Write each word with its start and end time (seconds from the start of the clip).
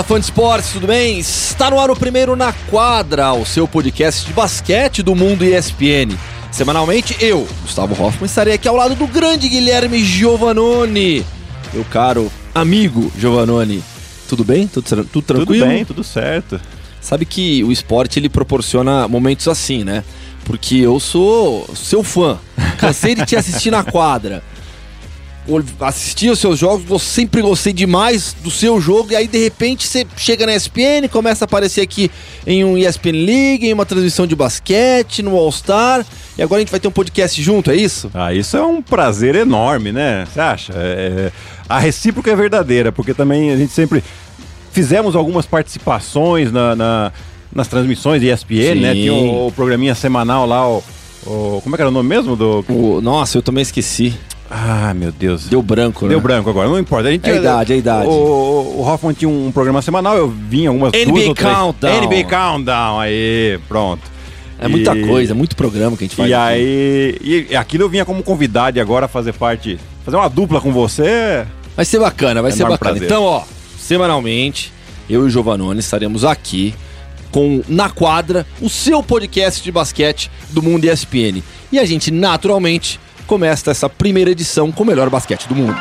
Fala, 0.00 0.04
fã 0.04 0.18
de 0.18 0.24
esportes, 0.26 0.72
tudo 0.72 0.86
bem? 0.86 1.18
Está 1.18 1.70
no 1.70 1.78
ar 1.78 1.90
o 1.90 1.96
primeiro 1.96 2.34
Na 2.34 2.52
Quadra, 2.52 3.32
o 3.34 3.44
seu 3.44 3.68
podcast 3.68 4.26
de 4.26 4.32
basquete 4.32 5.02
do 5.02 5.14
mundo 5.14 5.44
ESPN. 5.44 6.16
Semanalmente, 6.50 7.16
eu, 7.20 7.46
Gustavo 7.62 7.92
Hoffman, 7.92 8.24
estarei 8.24 8.54
aqui 8.54 8.66
ao 8.66 8.76
lado 8.76 8.94
do 8.94 9.06
grande 9.06 9.48
Guilherme 9.48 10.02
Giovanoni. 10.02 11.24
Meu 11.72 11.84
caro 11.84 12.32
amigo 12.54 13.12
Giovanoni. 13.18 13.82
Tudo 14.28 14.42
bem? 14.42 14.66
Tudo, 14.66 15.04
tudo 15.04 15.22
tranquilo? 15.22 15.64
Tudo 15.64 15.68
bem, 15.68 15.84
tudo 15.84 16.04
certo. 16.04 16.58
Sabe 17.00 17.26
que 17.26 17.62
o 17.64 17.70
esporte 17.70 18.18
ele 18.18 18.28
proporciona 18.28 19.06
momentos 19.06 19.48
assim, 19.48 19.84
né? 19.84 20.02
Porque 20.44 20.76
eu 20.76 20.98
sou 20.98 21.68
seu 21.74 22.02
fã. 22.02 22.38
Cansei 22.78 23.14
de 23.14 23.26
te 23.26 23.36
assistir 23.36 23.70
na 23.70 23.84
quadra 23.84 24.42
assistia 25.80 26.32
os 26.32 26.38
seus 26.38 26.58
jogos, 26.58 26.88
eu 26.88 26.98
sempre 26.98 27.42
gostei 27.42 27.72
demais 27.72 28.34
do 28.42 28.50
seu 28.50 28.80
jogo, 28.80 29.12
e 29.12 29.16
aí 29.16 29.26
de 29.26 29.38
repente 29.38 29.86
você 29.86 30.06
chega 30.16 30.46
na 30.46 30.54
ESPN, 30.54 31.08
começa 31.10 31.44
a 31.44 31.46
aparecer 31.46 31.80
aqui 31.80 32.10
em 32.46 32.64
um 32.64 32.76
ESPN 32.76 33.24
League, 33.24 33.66
em 33.66 33.72
uma 33.72 33.86
transmissão 33.86 34.26
de 34.26 34.36
basquete, 34.36 35.22
no 35.22 35.36
All-Star, 35.36 36.04
e 36.38 36.42
agora 36.42 36.58
a 36.58 36.60
gente 36.60 36.70
vai 36.70 36.80
ter 36.80 36.88
um 36.88 36.92
podcast 36.92 37.42
junto, 37.42 37.70
é 37.70 37.76
isso? 37.76 38.10
Ah, 38.14 38.32
isso 38.32 38.56
é 38.56 38.62
um 38.62 38.80
prazer 38.80 39.34
enorme, 39.34 39.92
né? 39.92 40.26
Você 40.32 40.40
acha? 40.40 40.72
É... 40.76 41.32
A 41.68 41.78
recíproca 41.78 42.30
é 42.30 42.36
verdadeira, 42.36 42.90
porque 42.90 43.14
também 43.14 43.50
a 43.50 43.56
gente 43.56 43.72
sempre 43.72 44.02
fizemos 44.72 45.14
algumas 45.16 45.46
participações 45.46 46.52
na, 46.52 46.74
na 46.76 47.12
nas 47.52 47.68
transmissões 47.68 48.20
de 48.20 48.28
ESPN, 48.28 48.74
Sim. 48.74 48.80
né? 48.80 48.94
Tinha 48.94 49.12
o, 49.12 49.48
o, 49.48 49.52
programinha 49.52 49.94
semanal 49.94 50.46
lá, 50.46 50.68
o, 50.68 50.82
o, 51.26 51.60
Como 51.62 51.74
é 51.74 51.76
que 51.76 51.82
era 51.82 51.90
o 51.90 51.92
nome 51.92 52.08
mesmo? 52.08 52.36
Do... 52.36 52.64
O, 52.68 53.00
nossa, 53.00 53.38
eu 53.38 53.42
também 53.42 53.62
esqueci. 53.62 54.14
Ah, 54.50 54.92
meu 54.92 55.12
Deus. 55.12 55.46
Deu 55.46 55.62
branco, 55.62 56.06
né? 56.06 56.10
Deu 56.10 56.20
branco 56.20 56.50
agora, 56.50 56.68
não 56.68 56.78
importa. 56.78 57.08
A, 57.08 57.12
gente, 57.12 57.30
é 57.30 57.34
a 57.34 57.36
idade, 57.36 57.72
é 57.72 57.76
a 57.76 57.78
idade. 57.78 58.08
O, 58.08 58.78
o 58.78 58.82
Hoffman 58.82 59.14
tinha 59.14 59.28
um 59.28 59.52
programa 59.52 59.80
semanal, 59.80 60.16
eu 60.16 60.28
vinha 60.28 60.70
algumas 60.70 60.92
NBA 60.92 61.04
duas. 61.04 61.38
Countdown. 61.38 62.00
NBA 62.02 62.24
Countdown, 62.24 62.98
aí, 62.98 63.60
pronto. 63.68 64.02
É 64.58 64.66
muita 64.66 64.94
e... 64.94 65.06
coisa, 65.06 65.34
muito 65.34 65.54
programa 65.54 65.96
que 65.96 66.04
a 66.04 66.06
gente 66.06 66.16
faz. 66.16 66.28
E 66.28 66.34
aqui. 66.34 66.44
aí, 66.44 67.46
e 67.50 67.56
aquilo 67.56 67.84
eu 67.84 67.88
vinha 67.88 68.04
como 68.04 68.24
convidado 68.24 68.76
e 68.76 68.80
agora 68.80 69.06
fazer 69.06 69.32
parte, 69.32 69.78
fazer 70.04 70.16
uma 70.16 70.28
dupla 70.28 70.60
com 70.60 70.72
você. 70.72 71.46
Vai 71.76 71.84
ser 71.84 72.00
bacana, 72.00 72.42
vai 72.42 72.50
é 72.50 72.54
ser 72.54 72.64
bacana. 72.64 72.78
Prazer. 72.78 73.04
Então, 73.04 73.22
ó, 73.22 73.44
semanalmente, 73.78 74.72
eu 75.08 75.22
e 75.22 75.24
o 75.26 75.30
Giovanoni 75.30 75.78
estaremos 75.78 76.24
aqui 76.24 76.74
com 77.30 77.62
Na 77.68 77.88
Quadra, 77.88 78.44
o 78.60 78.68
seu 78.68 79.02
podcast 79.02 79.62
de 79.62 79.70
basquete 79.70 80.30
do 80.50 80.60
Mundo 80.60 80.84
ESPN. 80.84 81.42
E 81.72 81.78
a 81.78 81.84
gente, 81.84 82.10
naturalmente, 82.10 82.98
começa 83.30 83.70
essa 83.70 83.88
primeira 83.88 84.32
edição 84.32 84.72
com 84.72 84.82
o 84.82 84.86
melhor 84.86 85.08
basquete 85.08 85.46
do 85.46 85.54
mundo. 85.54 85.76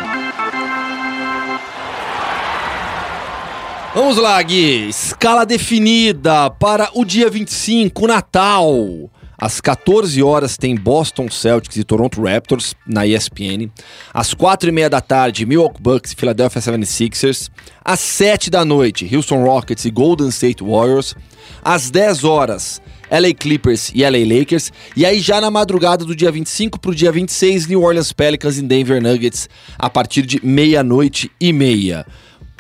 Vamos 3.95 4.17
lá, 4.17 4.39
Gui. 4.43 4.87
Escala 4.87 5.47
definida 5.47 6.51
para 6.51 6.91
o 6.93 7.03
dia 7.03 7.27
25, 7.27 8.05
Natal. 8.05 9.09
Às 9.35 9.59
14 9.59 10.21
horas 10.21 10.57
tem 10.57 10.75
Boston 10.75 11.27
Celtics 11.31 11.77
e 11.77 11.83
Toronto 11.83 12.21
Raptors 12.21 12.75
na 12.85 13.07
ESPN. 13.07 13.71
Às 14.13 14.35
4 14.35 14.69
e 14.69 14.71
meia 14.71 14.89
da 14.89 15.01
tarde, 15.01 15.43
Milwaukee 15.43 15.81
Bucks 15.81 16.11
e 16.11 16.15
Philadelphia 16.15 16.61
76ers. 16.61 17.49
Às 17.83 17.99
7 17.99 18.51
da 18.51 18.63
noite, 18.63 19.09
Houston 19.11 19.43
Rockets 19.43 19.85
e 19.85 19.89
Golden 19.89 20.29
State 20.29 20.63
Warriors. 20.63 21.15
Às 21.63 21.89
10 21.89 22.23
horas, 22.25 22.79
LA 23.11 23.33
Clippers 23.33 23.91
e 23.93 24.03
LA 24.03 24.37
Lakers. 24.37 24.71
E 24.95 25.05
aí, 25.05 25.19
já 25.19 25.41
na 25.41 25.49
madrugada 25.49 26.05
do 26.05 26.15
dia 26.15 26.31
25 26.31 26.79
para 26.79 26.91
o 26.91 26.95
dia 26.95 27.11
26, 27.11 27.67
New 27.67 27.81
Orleans 27.81 28.13
Pelicans 28.13 28.57
e 28.57 28.61
Denver 28.61 29.01
Nuggets, 29.01 29.49
a 29.77 29.89
partir 29.89 30.23
de 30.23 30.39
meia-noite 30.45 31.31
e 31.39 31.51
meia. 31.51 32.05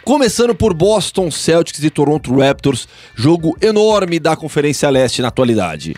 Começando 0.03 0.55
por 0.55 0.73
Boston 0.73 1.29
Celtics 1.29 1.83
e 1.83 1.89
Toronto 1.89 2.35
Raptors, 2.35 2.87
jogo 3.15 3.55
enorme 3.61 4.19
da 4.19 4.35
Conferência 4.35 4.89
Leste 4.89 5.21
na 5.21 5.27
atualidade. 5.27 5.95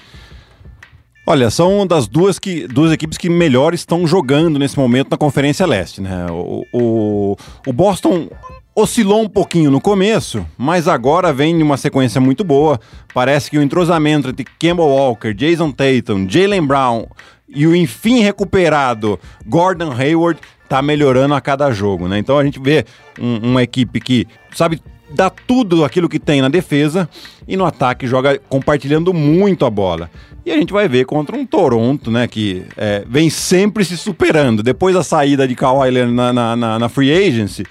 Olha, 1.26 1.50
são 1.50 1.86
das 1.86 2.08
duas, 2.08 2.40
que, 2.40 2.68
duas 2.68 2.92
equipes 2.92 3.18
que 3.18 3.30
melhor 3.30 3.74
estão 3.74 4.08
jogando 4.08 4.58
nesse 4.58 4.78
momento 4.78 5.12
na 5.12 5.18
Conferência 5.18 5.66
Leste. 5.66 6.02
Né? 6.02 6.26
O, 6.30 6.66
o, 6.74 7.38
o 7.68 7.74
Boston 7.74 8.28
oscilou 8.76 9.22
um 9.22 9.30
pouquinho 9.30 9.70
no 9.70 9.80
começo, 9.80 10.46
mas 10.58 10.88
agora 10.88 11.32
vem 11.32 11.62
uma 11.62 11.78
sequência 11.78 12.20
muito 12.20 12.44
boa. 12.44 12.80
Parece 13.14 13.52
que 13.52 13.58
o 13.58 13.62
entrosamento 13.62 14.30
entre 14.30 14.44
Campbell 14.44 14.88
Walker, 14.88 15.34
Jason 15.34 15.72
Tatum, 15.72 16.28
Jalen 16.28 16.66
Brown 16.66 17.06
e 17.48 17.68
o 17.68 17.76
enfim 17.76 18.22
recuperado 18.22 19.20
Gordon 19.46 19.92
Hayward 19.92 20.40
tá 20.70 20.82
melhorando 20.82 21.34
a 21.34 21.42
cada 21.42 21.70
jogo, 21.72 22.08
né? 22.08 22.18
Então 22.18 22.38
a 22.38 22.46
gente 22.46 22.60
vê 22.60 22.86
um, 23.20 23.52
uma 23.52 23.62
equipe 23.62 24.00
que 24.00 24.26
sabe 24.54 24.82
dá 25.14 25.30
tudo 25.30 25.84
aquilo 25.84 26.10
que 26.10 26.20
tem 26.20 26.42
na 26.42 26.50
defesa 26.50 27.10
e 27.48 27.58
no 27.58 27.66
ataque 27.66 28.08
joga 28.08 28.40
compartilhando 28.50 29.14
muito 29.14 29.66
a 29.66 29.70
bola. 29.70 30.10
E 30.46 30.52
a 30.52 30.58
gente 30.58 30.74
vai 30.74 30.88
ver 30.88 31.06
contra 31.06 31.36
um 31.36 31.46
Toronto, 31.46 32.10
né, 32.10 32.28
que 32.28 32.64
é, 32.76 33.04
vem 33.08 33.30
sempre 33.30 33.86
se 33.86 33.96
superando. 33.96 34.64
Depois 34.64 34.96
da 34.96 35.04
saída 35.04 35.48
de 35.48 35.56
Kawhi 35.56 35.92
na, 35.92 36.34
na, 36.34 36.56
na, 36.56 36.80
na 36.80 36.90
free 36.90 37.12
agency, 37.12 37.64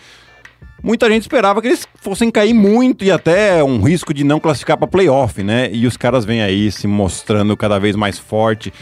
muita 0.83 1.09
gente 1.09 1.23
esperava 1.23 1.61
que 1.61 1.69
eles 1.69 1.87
fossem 2.01 2.31
cair 2.31 2.55
muito 2.55 3.05
e 3.05 3.11
até 3.11 3.63
um 3.65 3.83
risco 3.83 4.15
de 4.15 4.23
não 4.23 4.39
classificar 4.39 4.77
para 4.77 4.87
playoff, 4.87 5.43
né? 5.43 5.69
E 5.73 5.87
os 5.87 5.97
caras 5.97 6.25
vêm 6.25 6.43
aí 6.43 6.71
se 6.71 6.87
mostrando 6.87 7.57
cada 7.57 7.79
vez 7.79 7.97
mais 7.97 8.19
forte, 8.19 8.73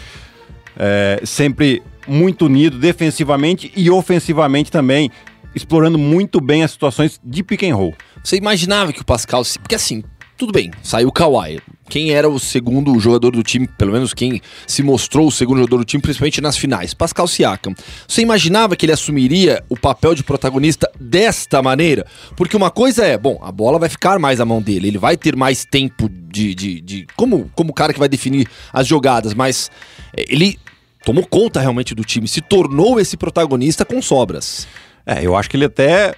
é, 0.79 1.21
sempre 1.25 1.83
muito 2.07 2.47
unido 2.47 2.79
defensivamente 2.79 3.73
e 3.75 3.91
ofensivamente 3.91 4.71
também, 4.71 5.11
explorando 5.55 5.99
muito 5.99 6.41
bem 6.41 6.63
as 6.63 6.73
situações 6.73 7.19
de 7.25 7.43
pick 7.43 7.63
and 7.63 7.75
roll. 7.75 7.95
Você 8.23 8.37
imaginava 8.37 8.93
que 8.93 9.01
o 9.01 9.05
Pascal, 9.05 9.43
porque 9.61 9.75
assim, 9.75 10.03
tudo 10.39 10.53
bem, 10.53 10.71
saiu 10.85 11.09
o 11.09 11.13
Kawhi. 11.13 11.61
Quem 11.91 12.13
era 12.13 12.29
o 12.29 12.39
segundo 12.39 12.97
jogador 13.01 13.33
do 13.33 13.43
time, 13.43 13.67
pelo 13.67 13.93
menos 13.93 14.15
quem 14.15 14.41
se 14.69 14.85
mostrou 14.85 15.27
o 15.27 15.33
segundo 15.33 15.59
jogador 15.59 15.79
do 15.79 15.85
time, 15.85 16.01
principalmente 16.01 16.41
nas 16.41 16.57
finais? 16.57 16.95
Pascal 16.95 17.27
Siakam. 17.27 17.75
Você 18.07 18.23
imaginava 18.23 18.77
que 18.77 18.87
ele 18.87 18.93
assumiria 18.93 19.65
o 19.69 19.77
papel 19.77 20.15
de 20.15 20.23
protagonista 20.23 20.89
desta 21.01 21.61
maneira? 21.61 22.07
Porque 22.37 22.57
uma 22.57 22.71
coisa 22.71 23.05
é, 23.05 23.19
bom, 23.19 23.41
a 23.43 23.51
bola 23.51 23.81
vai 23.81 23.89
ficar 23.89 24.19
mais 24.21 24.41
à 24.41 24.45
mão 24.45 24.63
dele, 24.63 24.87
ele 24.87 24.99
vai 24.99 25.17
ter 25.17 25.35
mais 25.35 25.65
tempo 25.65 26.09
de. 26.09 26.55
de, 26.55 26.81
de 26.83 27.07
como, 27.17 27.51
como 27.57 27.73
cara 27.73 27.93
que 27.93 27.99
vai 27.99 28.09
definir 28.09 28.47
as 28.73 28.87
jogadas, 28.87 29.35
mas 29.35 29.71
é, 30.17 30.25
ele 30.29 30.57
tomou 31.05 31.27
conta 31.27 31.61
realmente 31.61 31.97
do 31.97 32.05
time, 32.05 32.29
se 32.29 32.41
tornou 32.41 33.01
esse 33.01 33.17
protagonista 33.17 33.85
com 33.85 34.01
sobras. 34.01 34.69
É, 35.05 35.25
eu 35.25 35.35
acho 35.35 35.51
que 35.51 35.57
ele 35.57 35.65
até 35.65 36.15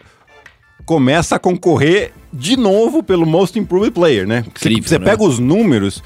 começa 0.84 1.36
a 1.36 1.38
concorrer 1.38 2.12
de 2.32 2.56
novo 2.56 3.02
pelo 3.02 3.26
Most 3.26 3.58
Improved 3.58 3.92
Player, 3.92 4.26
né? 4.26 4.44
Incrível, 4.46 4.88
você 4.88 4.98
né? 4.98 5.04
pega 5.04 5.22
os 5.22 5.38
números, 5.38 6.02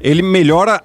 ele 0.00 0.22
melhora 0.22 0.82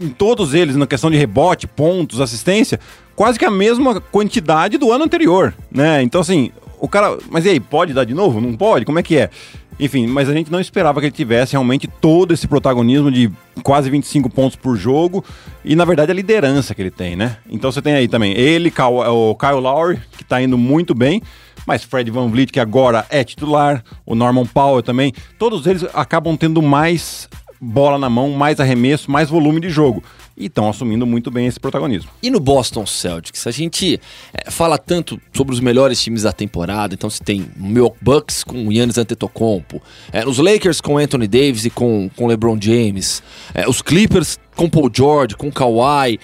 em 0.00 0.08
todos 0.08 0.54
eles, 0.54 0.76
na 0.76 0.86
questão 0.86 1.10
de 1.10 1.16
rebote, 1.16 1.66
pontos, 1.66 2.20
assistência, 2.20 2.80
quase 3.14 3.38
que 3.38 3.44
a 3.44 3.50
mesma 3.50 4.00
quantidade 4.00 4.76
do 4.76 4.90
ano 4.90 5.04
anterior, 5.04 5.54
né? 5.70 6.02
Então, 6.02 6.20
assim, 6.20 6.50
o 6.78 6.88
cara. 6.88 7.16
Mas 7.30 7.44
e 7.44 7.50
aí, 7.50 7.60
pode 7.60 7.92
dar 7.92 8.04
de 8.04 8.14
novo? 8.14 8.40
Não 8.40 8.54
pode? 8.54 8.84
Como 8.84 8.98
é 8.98 9.02
que 9.02 9.16
é? 9.16 9.30
Enfim, 9.78 10.06
mas 10.06 10.28
a 10.28 10.32
gente 10.32 10.52
não 10.52 10.60
esperava 10.60 11.00
que 11.00 11.06
ele 11.06 11.12
tivesse 11.12 11.52
realmente 11.52 11.88
todo 11.88 12.32
esse 12.32 12.46
protagonismo 12.46 13.10
de 13.10 13.30
quase 13.62 13.90
25 13.90 14.30
pontos 14.30 14.54
por 14.54 14.76
jogo 14.76 15.24
e, 15.64 15.74
na 15.74 15.84
verdade, 15.84 16.12
a 16.12 16.14
liderança 16.14 16.74
que 16.74 16.82
ele 16.82 16.92
tem, 16.92 17.16
né? 17.16 17.38
Então 17.50 17.72
você 17.72 17.82
tem 17.82 17.94
aí 17.94 18.06
também 18.06 18.32
ele, 18.38 18.72
o 19.10 19.34
Kyle 19.34 19.60
Lowry, 19.60 20.00
que 20.16 20.24
tá 20.24 20.40
indo 20.40 20.56
muito 20.56 20.94
bem, 20.94 21.20
mas 21.66 21.84
Fred 21.84 22.10
Van 22.10 22.28
Vliet, 22.28 22.52
que 22.52 22.60
agora 22.60 23.06
é 23.10 23.22
titular, 23.24 23.82
o 24.04 24.14
Norman 24.14 24.46
Powell 24.46 24.82
também, 24.82 25.12
todos 25.38 25.66
eles 25.66 25.84
acabam 25.94 26.36
tendo 26.36 26.60
mais 26.60 27.28
bola 27.60 27.98
na 27.98 28.10
mão, 28.10 28.30
mais 28.30 28.60
arremesso, 28.60 29.10
mais 29.10 29.30
volume 29.30 29.60
de 29.60 29.70
jogo. 29.70 30.02
E 30.36 30.46
estão 30.46 30.68
assumindo 30.68 31.06
muito 31.06 31.30
bem 31.30 31.46
esse 31.46 31.60
protagonismo. 31.60 32.10
E 32.20 32.28
no 32.28 32.40
Boston 32.40 32.84
Celtics, 32.84 33.46
a 33.46 33.52
gente 33.52 34.00
é, 34.32 34.50
fala 34.50 34.76
tanto 34.76 35.20
sobre 35.32 35.54
os 35.54 35.60
melhores 35.60 36.02
times 36.02 36.22
da 36.22 36.32
temporada. 36.32 36.92
Então 36.92 37.08
você 37.08 37.22
tem 37.22 37.48
o 37.56 37.62
Milwaukee 37.62 37.98
Bucks 38.02 38.42
com 38.42 38.66
o 38.66 38.72
Giannis 38.72 38.98
Antetokounmpo, 38.98 39.80
é, 40.12 40.26
os 40.26 40.38
Lakers 40.38 40.80
com 40.80 40.98
Anthony 40.98 41.28
Davis 41.28 41.64
e 41.64 41.70
com, 41.70 42.10
com 42.16 42.26
LeBron 42.26 42.58
James, 42.60 43.22
é, 43.54 43.68
os 43.68 43.80
Clippers 43.80 44.38
com 44.56 44.68
Paul 44.68 44.90
George, 44.92 45.36
com 45.36 45.52
Kawhi. 45.52 46.18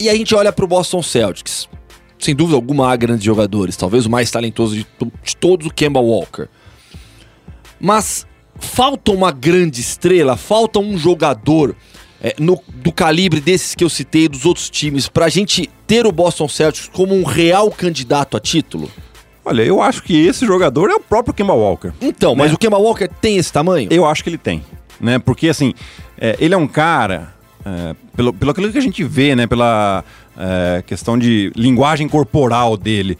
E 0.00 0.08
a 0.08 0.14
gente 0.14 0.34
olha 0.34 0.52
para 0.52 0.64
o 0.64 0.68
Boston 0.68 1.02
Celtics 1.02 1.68
sem 2.18 2.34
dúvida 2.34 2.56
alguma, 2.56 2.92
há 2.92 2.96
grandes 2.96 3.24
jogadores. 3.24 3.76
Talvez 3.76 4.06
o 4.06 4.10
mais 4.10 4.30
talentoso 4.30 4.74
de, 4.74 4.86
de 5.22 5.36
todos, 5.36 5.66
o 5.66 5.70
Kemba 5.70 6.00
Walker. 6.00 6.48
Mas 7.80 8.26
falta 8.58 9.12
uma 9.12 9.30
grande 9.30 9.80
estrela, 9.80 10.36
falta 10.36 10.78
um 10.78 10.96
jogador 10.96 11.76
é, 12.20 12.34
no, 12.38 12.60
do 12.68 12.90
calibre 12.90 13.40
desses 13.40 13.74
que 13.74 13.84
eu 13.84 13.90
citei, 13.90 14.28
dos 14.28 14.46
outros 14.46 14.70
times, 14.70 15.08
para 15.08 15.26
a 15.26 15.28
gente 15.28 15.70
ter 15.86 16.06
o 16.06 16.12
Boston 16.12 16.48
Celtics 16.48 16.88
como 16.92 17.14
um 17.14 17.24
real 17.24 17.70
candidato 17.70 18.36
a 18.36 18.40
título? 18.40 18.90
Olha, 19.44 19.62
eu 19.62 19.80
acho 19.80 20.02
que 20.02 20.26
esse 20.26 20.44
jogador 20.44 20.90
é 20.90 20.94
o 20.94 21.00
próprio 21.00 21.32
Kemba 21.32 21.52
Walker. 21.52 21.92
Então, 22.00 22.32
né? 22.32 22.38
mas 22.38 22.52
o 22.52 22.58
Kemba 22.58 22.78
Walker 22.78 23.08
tem 23.20 23.36
esse 23.36 23.52
tamanho? 23.52 23.88
Eu 23.92 24.04
acho 24.04 24.24
que 24.24 24.30
ele 24.30 24.38
tem, 24.38 24.64
né? 25.00 25.18
Porque, 25.18 25.48
assim, 25.48 25.72
é, 26.18 26.36
ele 26.40 26.52
é 26.52 26.56
um 26.56 26.66
cara, 26.66 27.35
é, 27.66 27.96
pelo, 28.14 28.32
pelo 28.32 28.52
aquilo 28.52 28.70
que 28.70 28.78
a 28.78 28.82
gente 28.82 29.02
vê, 29.02 29.34
né? 29.34 29.46
Pela 29.48 30.04
é, 30.38 30.84
questão 30.86 31.18
de 31.18 31.50
linguagem 31.56 32.08
corporal 32.08 32.76
dele. 32.76 33.18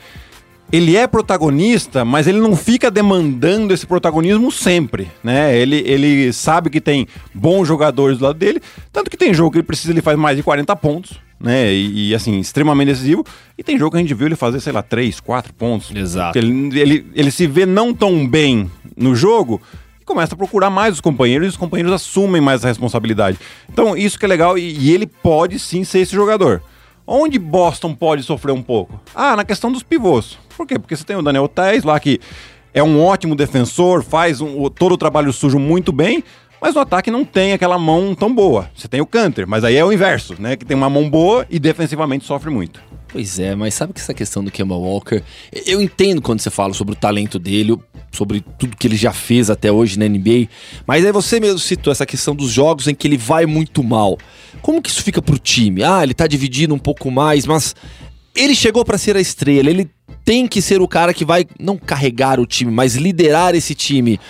ele 0.73 0.97
é 0.97 1.05
protagonista, 1.09 2.05
mas 2.05 2.29
ele 2.29 2.39
não 2.39 2.55
fica 2.55 2.89
demandando 2.89 3.75
esse 3.75 3.85
protagonismo 3.85 4.53
sempre, 4.53 5.11
né? 5.23 5.57
Ele, 5.59 5.83
ele 5.85 6.33
sabe 6.33 6.71
que 6.71 6.81
tem 6.81 7.09
bons 7.35 7.67
jogadores 7.67 8.19
do 8.19 8.25
lado 8.25 8.39
dele, 8.39 8.63
tanto 8.93 9.11
que 9.11 9.17
tem 9.17 9.35
jogo 9.35 9.51
que 9.51 9.59
ele 9.59 9.67
precisa, 9.67 9.93
ele 9.93 10.01
faz 10.01 10.17
mais 10.17 10.37
de 10.37 10.45
40 10.45 10.77
pontos, 10.77 11.19
né? 11.41 11.73
E, 11.73 12.11
e, 12.11 12.15
assim, 12.15 12.39
extremamente 12.39 12.89
decisivo. 12.89 13.25
E 13.59 13.65
tem 13.65 13.77
jogo 13.77 13.91
que 13.91 13.97
a 13.97 14.01
gente 14.01 14.15
viu 14.15 14.27
ele 14.27 14.37
fazer, 14.37 14.61
sei 14.61 14.73
lá, 14.73 14.83
3, 14.83 15.19
4 15.19 15.53
pontos. 15.55 15.91
Exato. 15.95 16.39
Ele, 16.39 16.81
ele, 16.81 17.07
ele 17.15 17.31
se 17.33 17.49
vê 17.49 17.67
não 17.67 17.93
tão 17.93 18.27
bem 18.27 18.71
no 18.97 19.15
jogo 19.15 19.61
começa 20.07 20.35
a 20.35 20.39
procurar 20.39 20.71
mais 20.71 20.95
os 20.95 21.01
companheiros 21.01 21.47
e 21.47 21.51
os 21.51 21.57
companheiros 21.57 21.93
assumem 21.93 22.41
mais 22.41 22.65
a 22.65 22.69
responsabilidade. 22.69 23.39
Então, 23.69 23.97
isso 23.97 24.19
que 24.19 24.25
é 24.25 24.29
legal 24.29 24.57
e, 24.57 24.73
e 24.79 24.95
ele 24.95 25.07
pode 25.07 25.59
sim 25.59 25.85
ser 25.85 25.99
esse 25.99 26.15
jogador. 26.15 26.63
Onde 27.07 27.39
Boston 27.39 27.95
pode 27.95 28.23
sofrer 28.23 28.53
um 28.53 28.63
pouco? 28.63 28.99
Ah, 29.15 29.37
na 29.37 29.45
questão 29.45 29.71
dos 29.71 29.83
pivôs. 29.83 30.39
Por 30.57 30.67
quê? 30.67 30.79
Porque 30.79 30.97
você 30.97 31.05
tem 31.05 31.17
o 31.17 31.23
Daniel 31.23 31.49
Tais 31.49 31.85
lá 31.85 31.99
que 32.01 32.21
é 32.73 32.83
um 32.83 33.03
ótimo 33.03 33.35
defensor, 33.35 34.03
faz 34.03 34.41
um, 34.41 34.69
todo 34.69 34.93
o 34.93 34.99
trabalho 34.99 35.33
sujo 35.33 35.59
muito 35.59 35.93
bem, 35.93 36.23
mas 36.61 36.75
no 36.75 36.81
ataque 36.81 37.11
não 37.11 37.25
tem 37.25 37.53
aquela 37.53 37.79
mão 37.79 38.15
tão 38.15 38.35
boa. 38.35 38.71
Você 38.75 38.89
tem 38.89 39.01
o 39.01 39.07
Canter, 39.07 39.47
mas 39.47 39.65
aí 39.65 39.77
é 39.77 39.85
o 39.85 39.93
inverso, 39.93 40.35
né? 40.39 40.57
Que 40.57 40.65
tem 40.65 40.77
uma 40.77 40.91
mão 40.91 41.09
boa 41.09 41.47
e 41.51 41.59
defensivamente 41.59 42.25
sofre 42.25 42.51
muito. 42.51 42.81
Pois 43.17 43.39
é, 43.39 43.55
mas 43.55 43.73
sabe 43.73 43.95
que 43.95 44.01
essa 44.01 44.13
questão 44.13 44.45
do 44.45 44.51
Kemba 44.51 44.75
Walker, 44.75 45.23
eu 45.65 45.81
entendo 45.81 46.21
quando 46.21 46.41
você 46.41 46.51
fala 46.51 46.75
sobre 46.75 46.93
o 46.93 46.95
talento 46.95 47.39
dele, 47.39 47.75
sobre 48.13 48.45
tudo 48.59 48.77
que 48.77 48.87
ele 48.87 48.95
já 48.95 49.11
fez 49.11 49.49
até 49.49 49.73
hoje 49.73 49.99
na 49.99 50.07
NBA, 50.07 50.49
mas 50.87 51.03
aí 51.03 51.11
você 51.11 51.41
mesmo 51.41 51.59
citou 51.59 51.91
essa 51.91 52.05
questão 52.05 52.37
dos 52.37 52.51
jogos 52.51 52.87
em 52.89 52.95
que 52.95 53.09
ele 53.09 53.17
vai 53.17 53.47
muito 53.47 53.83
mal. 53.83 54.19
Como 54.61 54.83
que 54.83 54.91
isso 54.91 55.03
fica 55.03 55.23
pro 55.23 55.39
time? 55.39 55.83
Ah, 55.83 56.03
ele 56.03 56.13
tá 56.13 56.27
dividindo 56.27 56.75
um 56.75 56.79
pouco 56.79 57.11
mais, 57.11 57.47
mas 57.47 57.75
ele 58.35 58.55
chegou 58.55 58.85
para 58.85 58.99
ser 58.99 59.17
a 59.17 59.21
estrela, 59.21 59.71
ele 59.71 59.91
tem 60.23 60.47
que 60.47 60.61
ser 60.61 60.83
o 60.83 60.87
cara 60.87 61.15
que 61.15 61.25
vai 61.25 61.47
não 61.59 61.79
carregar 61.79 62.39
o 62.39 62.45
time, 62.45 62.71
mas 62.71 62.97
liderar 62.97 63.55
esse 63.55 63.75
time. 63.75 64.21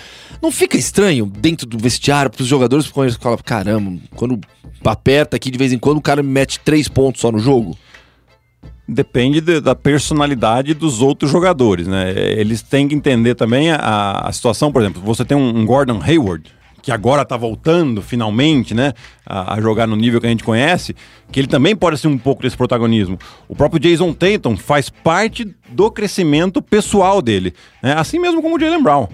Não 0.41 0.49
fica 0.49 0.77
estranho 0.77 1.25
dentro 1.25 1.67
do 1.67 1.77
vestiário 1.77 2.31
para 2.31 2.41
os 2.41 2.47
jogadores 2.47 2.85
falam, 2.85 3.37
caramba, 3.43 3.99
quando 4.15 4.39
aperta 4.85 5.35
aqui 5.35 5.51
de 5.51 5.57
vez 5.57 5.73
em 5.73 5.77
quando 5.77 5.97
o 5.97 6.01
cara 6.01 6.23
me 6.23 6.29
mete 6.29 6.61
três 6.61 6.87
pontos 6.87 7.19
só 7.19 7.33
no 7.33 7.39
jogo? 7.39 7.77
Depende 8.87 9.41
de, 9.41 9.59
da 9.59 9.75
personalidade 9.75 10.73
dos 10.73 11.01
outros 11.01 11.29
jogadores, 11.29 11.87
né? 11.87 12.13
Eles 12.15 12.61
têm 12.61 12.87
que 12.87 12.95
entender 12.95 13.35
também 13.35 13.69
a, 13.71 14.21
a 14.23 14.31
situação, 14.31 14.71
por 14.71 14.81
exemplo, 14.81 15.01
você 15.01 15.25
tem 15.25 15.35
um, 15.35 15.59
um 15.59 15.65
Gordon 15.65 16.01
Hayward, 16.01 16.49
que 16.81 16.91
agora 16.91 17.23
está 17.23 17.35
voltando 17.35 18.01
finalmente, 18.01 18.73
né, 18.73 18.93
a, 19.25 19.55
a, 19.55 19.61
jogar 19.61 19.85
no 19.87 19.95
nível 19.97 20.21
que 20.21 20.25
a 20.25 20.29
gente 20.29 20.43
conhece, 20.45 20.95
que 21.29 21.37
ele 21.37 21.47
também 21.49 21.75
pode 21.75 21.97
ser 21.97 22.07
um 22.07 22.17
pouco 22.17 22.43
desse 22.43 22.55
protagonismo. 22.55 23.19
O 23.45 23.53
próprio 23.53 23.77
Jason 23.77 24.13
Tatum 24.13 24.55
faz 24.55 24.89
parte 24.89 25.53
do 25.69 25.91
crescimento 25.91 26.61
pessoal 26.61 27.21
dele, 27.21 27.53
né, 27.83 27.93
assim 27.97 28.19
mesmo 28.19 28.41
como 28.41 28.55
o 28.55 28.59
Jalen 28.59 28.81
Brown. 28.81 29.09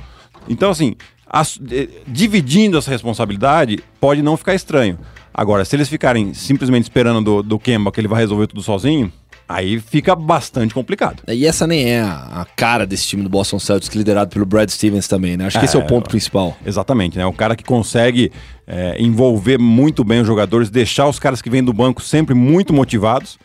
Então, 0.48 0.70
assim, 0.70 0.96
as, 1.25 1.60
eh, 1.72 1.90
dividindo 2.06 2.78
essa 2.78 2.92
responsabilidade 2.92 3.84
pode 4.00 4.22
não 4.22 4.38
ficar 4.38 4.54
estranho. 4.54 5.00
Agora, 5.34 5.66
se 5.66 5.75
eles 5.75 5.90
ficarem 5.90 6.31
simplesmente 6.31 6.84
esperando 6.84 7.24
do, 7.24 7.42
do 7.42 7.58
Kemba 7.58 7.92
que 7.92 8.00
ele 8.00 8.08
vai 8.08 8.20
resolver 8.20 8.46
tudo 8.46 8.62
sozinho, 8.62 9.12
Aí 9.54 9.80
fica 9.80 10.16
bastante 10.16 10.74
complicado. 10.74 11.22
E 11.28 11.46
essa 11.46 11.68
nem 11.68 11.92
é 11.92 12.02
a 12.02 12.44
cara 12.56 12.88
desse 12.88 13.06
time 13.06 13.22
do 13.22 13.30
Boston 13.30 13.60
Celtics, 13.60 13.96
liderado 13.96 14.32
pelo 14.32 14.48
Brad 14.48 14.68
Stevens 14.68 15.08
também, 15.08 15.38
né? 15.38 15.46
Acho 15.46 15.60
que 15.60 15.66
é, 15.66 15.68
esse 15.68 15.78
é 15.78 15.80
o 15.80 15.86
ponto 15.86 16.10
principal. 16.10 16.58
Exatamente, 16.66 17.20
né? 17.20 17.26
O 17.28 17.32
cara 17.32 17.56
que 17.56 17.64
consegue 17.64 18.32
é, 18.66 19.00
envolver 19.00 19.60
muito 19.60 20.04
bem 20.04 20.22
os 20.22 20.26
jogadores, 20.26 20.72
deixar 20.72 21.08
os 21.08 21.20
caras 21.20 21.40
que 21.40 21.52
vêm 21.52 21.64
do 21.64 21.72
banco 21.72 22.02
sempre 22.02 22.34
muito 22.34 22.74
motivados. 22.74 23.38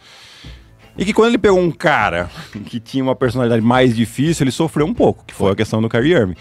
E 0.97 1.05
que 1.05 1.13
quando 1.13 1.29
ele 1.29 1.37
pegou 1.37 1.61
um 1.61 1.71
cara 1.71 2.31
que 2.65 2.81
tinha 2.81 3.05
uma 3.05 3.15
personalidade 3.15 3.61
mais 3.61 3.95
difícil, 3.95 4.45
ele 4.45 4.51
sofreu 4.51 4.87
um 4.87 4.95
pouco, 4.95 5.27
que 5.27 5.35
foi 5.35 5.53
a 5.53 5.55
questão 5.55 5.83
do 5.83 5.91
Kyrie 5.91 6.15
Irving. 6.15 6.37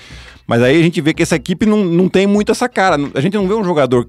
Mas 0.47 0.61
aí 0.61 0.79
a 0.79 0.81
gente 0.81 1.01
vê 1.01 1.13
que 1.13 1.23
essa 1.23 1.35
equipe 1.35 1.65
não, 1.65 1.83
não 1.83 2.07
tem 2.07 2.25
muito 2.25 2.53
essa 2.53 2.69
cara. 2.69 2.95
A 3.13 3.19
gente 3.19 3.33
não 3.33 3.45
vê 3.45 3.53
um 3.53 3.65
jogador 3.65 4.07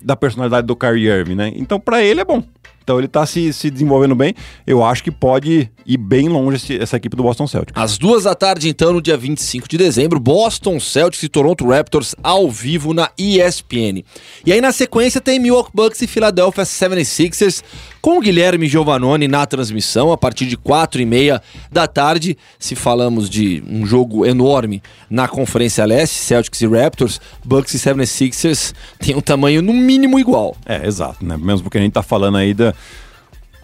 da 0.00 0.14
personalidade 0.14 0.68
do 0.68 0.76
Kyrie 0.76 1.08
Irving, 1.08 1.34
né? 1.34 1.52
Então 1.56 1.80
para 1.80 2.00
ele 2.00 2.20
é 2.20 2.24
bom. 2.24 2.44
Então 2.82 2.98
ele 2.98 3.08
tá 3.08 3.24
se, 3.26 3.52
se 3.52 3.70
desenvolvendo 3.70 4.14
bem. 4.14 4.34
Eu 4.66 4.84
acho 4.84 5.02
que 5.02 5.10
pode 5.10 5.70
ir 5.86 5.96
bem 5.96 6.28
longe 6.28 6.56
esse, 6.56 6.78
essa 6.78 6.96
equipe 6.96 7.16
do 7.16 7.22
Boston 7.22 7.46
Celtics. 7.46 7.80
Às 7.80 7.98
duas 7.98 8.24
da 8.24 8.34
tarde, 8.34 8.68
então, 8.68 8.92
no 8.92 9.02
dia 9.02 9.16
25 9.16 9.68
de 9.68 9.78
dezembro, 9.78 10.18
Boston 10.18 10.80
Celtics 10.80 11.22
e 11.22 11.28
Toronto 11.28 11.68
Raptors 11.68 12.14
ao 12.22 12.50
vivo 12.50 12.92
na 12.92 13.10
ESPN. 13.18 14.02
E 14.44 14.52
aí 14.52 14.60
na 14.60 14.72
sequência 14.72 15.20
tem 15.20 15.38
Milwaukee 15.38 15.70
Bucks 15.74 16.02
e 16.02 16.06
Philadelphia 16.06 16.64
76ers 16.64 17.62
com 18.00 18.18
o 18.18 18.20
Guilherme 18.20 18.66
Giovannone 18.66 19.28
na 19.28 19.44
transmissão 19.46 20.10
a 20.10 20.16
partir 20.16 20.46
de 20.46 20.56
quatro 20.56 21.00
e 21.00 21.06
meia 21.06 21.42
da 21.70 21.86
tarde. 21.86 22.36
Se 22.58 22.74
falamos 22.74 23.28
de 23.28 23.62
um 23.68 23.84
jogo 23.84 24.24
enorme 24.24 24.82
na 25.08 25.28
Conferência 25.28 25.84
Leste, 25.84 26.16
Celtics 26.16 26.60
e 26.60 26.66
Raptors, 26.66 27.20
Bucks 27.44 27.74
e 27.74 27.78
76ers 27.78 28.74
tem 28.98 29.14
um 29.14 29.20
tamanho 29.20 29.60
no 29.62 29.72
mínimo 29.72 30.18
igual. 30.18 30.56
É, 30.64 30.86
exato, 30.86 31.24
né? 31.24 31.36
Mesmo 31.36 31.64
porque 31.64 31.78
a 31.78 31.80
gente 31.80 31.92
tá 31.92 32.02
falando 32.02 32.38
aí 32.38 32.54
da 32.54 32.69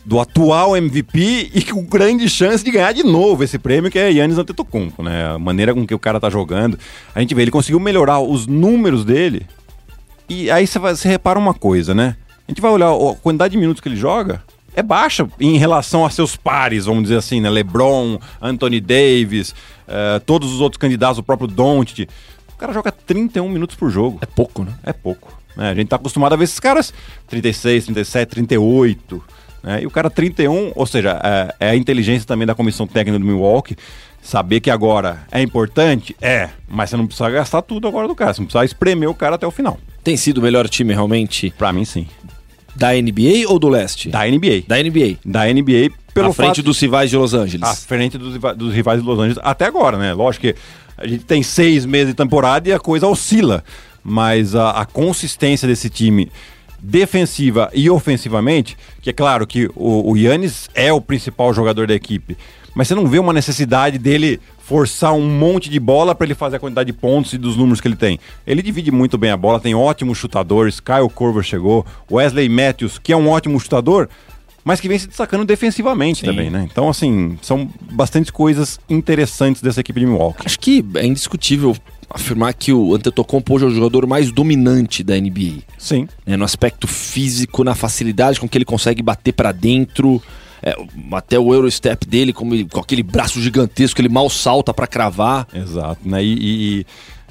do 0.06 0.20
atual 0.20 0.76
MVP 0.76 1.50
e 1.52 1.62
com 1.64 1.84
grande 1.84 2.28
chance 2.28 2.64
de 2.64 2.70
ganhar 2.70 2.92
de 2.92 3.02
novo 3.02 3.42
esse 3.42 3.58
prêmio, 3.58 3.90
que 3.90 3.98
é 3.98 4.12
Yannis 4.12 4.38
Antetokounmpo, 4.38 5.02
né? 5.02 5.34
A 5.34 5.38
maneira 5.38 5.74
com 5.74 5.84
que 5.84 5.94
o 5.94 5.98
cara 5.98 6.20
tá 6.20 6.30
jogando. 6.30 6.78
A 7.12 7.20
gente 7.20 7.34
vê, 7.34 7.42
ele 7.42 7.50
conseguiu 7.50 7.80
melhorar 7.80 8.20
os 8.20 8.46
números 8.46 9.04
dele. 9.04 9.44
E 10.28 10.48
aí 10.48 10.64
você, 10.66 11.08
repara 11.08 11.38
uma 11.38 11.52
coisa, 11.52 11.92
né? 11.92 12.16
A 12.46 12.52
gente 12.52 12.60
vai 12.60 12.70
olhar 12.70 12.90
a 12.92 13.14
quantidade 13.16 13.52
de 13.52 13.58
minutos 13.58 13.80
que 13.80 13.88
ele 13.88 13.96
joga, 13.96 14.42
é 14.76 14.82
baixa 14.82 15.26
em 15.40 15.56
relação 15.56 16.04
a 16.04 16.10
seus 16.10 16.36
pares, 16.36 16.84
vamos 16.84 17.04
dizer 17.04 17.16
assim, 17.16 17.40
né? 17.40 17.50
LeBron, 17.50 18.20
Anthony 18.40 18.80
Davis, 18.80 19.50
uh, 19.88 20.20
todos 20.24 20.52
os 20.52 20.60
outros 20.60 20.78
candidatos, 20.78 21.18
o 21.18 21.22
próprio 21.22 21.48
Doncic. 21.48 22.08
O 22.56 22.58
cara 22.58 22.72
joga 22.72 22.90
31 22.90 23.50
minutos 23.50 23.76
por 23.76 23.90
jogo. 23.90 24.18
É 24.22 24.26
pouco, 24.26 24.64
né? 24.64 24.72
É 24.82 24.90
pouco. 24.90 25.30
Né? 25.54 25.70
A 25.70 25.74
gente 25.74 25.88
tá 25.88 25.96
acostumado 25.96 26.32
a 26.32 26.36
ver 26.36 26.44
esses 26.44 26.58
caras 26.58 26.92
36, 27.28 27.84
37, 27.84 28.28
38. 28.30 29.22
Né? 29.62 29.82
E 29.82 29.86
o 29.86 29.90
cara 29.90 30.08
31, 30.08 30.72
ou 30.74 30.86
seja, 30.86 31.20
é, 31.22 31.54
é, 31.60 31.70
a 31.70 31.76
inteligência 31.76 32.26
também 32.26 32.46
da 32.46 32.54
comissão 32.54 32.86
técnica 32.86 33.18
do 33.18 33.26
Milwaukee. 33.26 33.76
Saber 34.22 34.60
que 34.60 34.70
agora 34.70 35.26
é 35.30 35.42
importante? 35.42 36.16
É, 36.18 36.48
mas 36.66 36.88
você 36.88 36.96
não 36.96 37.06
precisa 37.06 37.28
gastar 37.28 37.60
tudo 37.60 37.86
agora 37.86 38.08
do 38.08 38.14
cara. 38.14 38.32
Você 38.32 38.40
não 38.40 38.46
precisa 38.46 38.64
espremer 38.64 39.10
o 39.10 39.14
cara 39.14 39.34
até 39.34 39.46
o 39.46 39.50
final. 39.50 39.78
Tem 40.02 40.16
sido 40.16 40.38
o 40.38 40.42
melhor 40.42 40.66
time 40.66 40.94
realmente? 40.94 41.52
Pra 41.58 41.75
mim, 41.75 41.84
sim. 41.84 42.08
Da 42.75 42.92
NBA 42.94 43.48
ou 43.48 43.58
do 43.58 43.68
leste? 43.68 44.08
Da 44.08 44.26
NBA. 44.26 44.62
Da 44.66 44.82
NBA. 44.82 45.18
Da 45.25 45.44
NBA, 45.44 45.90
pelo 46.14 46.30
À 46.30 46.32
frente 46.32 46.56
fato... 46.56 46.62
dos 46.62 46.80
rivais 46.80 47.10
de 47.10 47.16
Los 47.16 47.34
Angeles. 47.34 47.68
À 47.68 47.75
frente 47.75 48.16
dos, 48.16 48.38
dos 48.56 48.72
rivais 48.72 49.02
de 49.02 49.06
Los 49.06 49.18
Angeles, 49.18 49.38
até 49.42 49.66
agora, 49.66 49.98
né? 49.98 50.14
Lógico 50.14 50.46
que 50.46 50.54
a 50.96 51.06
gente 51.06 51.24
tem 51.24 51.42
seis 51.42 51.84
meses 51.84 52.08
de 52.08 52.14
temporada 52.14 52.68
e 52.68 52.72
a 52.72 52.78
coisa 52.78 53.06
oscila. 53.06 53.62
Mas 54.02 54.54
a, 54.54 54.70
a 54.70 54.86
consistência 54.86 55.66
desse 55.66 55.90
time 55.90 56.30
defensiva 56.78 57.70
e 57.74 57.90
ofensivamente, 57.90 58.76
que 59.00 59.10
é 59.10 59.12
claro 59.12 59.46
que 59.46 59.68
o, 59.74 60.16
Yannis 60.16 60.68
é 60.74 60.92
o 60.92 61.00
principal 61.00 61.52
jogador 61.52 61.86
da 61.86 61.94
equipe, 61.94 62.36
mas 62.74 62.86
você 62.86 62.94
não 62.94 63.06
vê 63.06 63.18
uma 63.18 63.32
necessidade 63.32 63.98
dele 63.98 64.38
forçar 64.58 65.12
um 65.14 65.26
monte 65.26 65.70
de 65.70 65.80
bola 65.80 66.14
para 66.14 66.26
ele 66.26 66.34
fazer 66.34 66.56
a 66.56 66.58
quantidade 66.58 66.92
de 66.92 66.98
pontos 66.98 67.32
e 67.32 67.38
dos 67.38 67.56
números 67.56 67.80
que 67.80 67.88
ele 67.88 67.96
tem. 67.96 68.20
Ele 68.46 68.60
divide 68.60 68.90
muito 68.90 69.16
bem 69.16 69.30
a 69.30 69.36
bola, 69.36 69.58
tem 69.58 69.74
ótimos 69.74 70.18
chutadores, 70.18 70.78
Kyle 70.78 71.08
Korver 71.12 71.42
chegou, 71.42 71.86
Wesley 72.10 72.48
Matthews, 72.48 72.98
que 72.98 73.12
é 73.12 73.16
um 73.16 73.28
ótimo 73.28 73.58
chutador, 73.58 74.08
mas 74.66 74.80
que 74.80 74.88
vem 74.88 74.99
se 74.99 75.06
destacando 75.06 75.44
defensivamente 75.44 76.23
Sim. 76.23 76.26
também, 76.26 76.50
né? 76.50 76.66
Então, 76.68 76.88
assim, 76.88 77.38
são 77.40 77.70
bastante 77.92 78.32
coisas 78.32 78.80
interessantes 78.90 79.62
dessa 79.62 79.78
equipe 79.78 80.00
de 80.00 80.06
Milwaukee. 80.06 80.42
Acho 80.44 80.58
que 80.58 80.85
é 80.96 81.06
indiscutível 81.06 81.76
afirmar 82.11 82.52
que 82.52 82.73
o 82.73 82.92
Antetokounmpo 82.92 83.54
hoje 83.54 83.64
é 83.64 83.68
o 83.68 83.70
jogador 83.70 84.08
mais 84.08 84.32
dominante 84.32 85.04
da 85.04 85.14
NBA. 85.14 85.62
Sim. 85.78 86.08
É, 86.26 86.37
no 86.37 86.44
aspecto 86.44 86.88
físico, 86.88 87.62
na 87.62 87.76
facilidade 87.76 88.40
com 88.40 88.49
que 88.49 88.58
ele 88.58 88.64
consegue 88.64 89.04
bater 89.04 89.30
para 89.30 89.52
dentro. 89.52 90.20
É, 90.61 90.75
até 91.12 91.38
o 91.38 91.54
Eurostep 91.54 92.04
dele, 92.04 92.32
como 92.32 92.52
ele, 92.52 92.64
com 92.64 92.80
aquele 92.80 93.04
braço 93.04 93.40
gigantesco, 93.40 94.00
ele 94.00 94.08
mal 94.08 94.28
salta 94.28 94.75
para 94.75 94.88
cravar. 94.88 95.46
Exato, 95.54 96.00
né? 96.04 96.25
E, 96.25 96.80
e, 96.80 96.87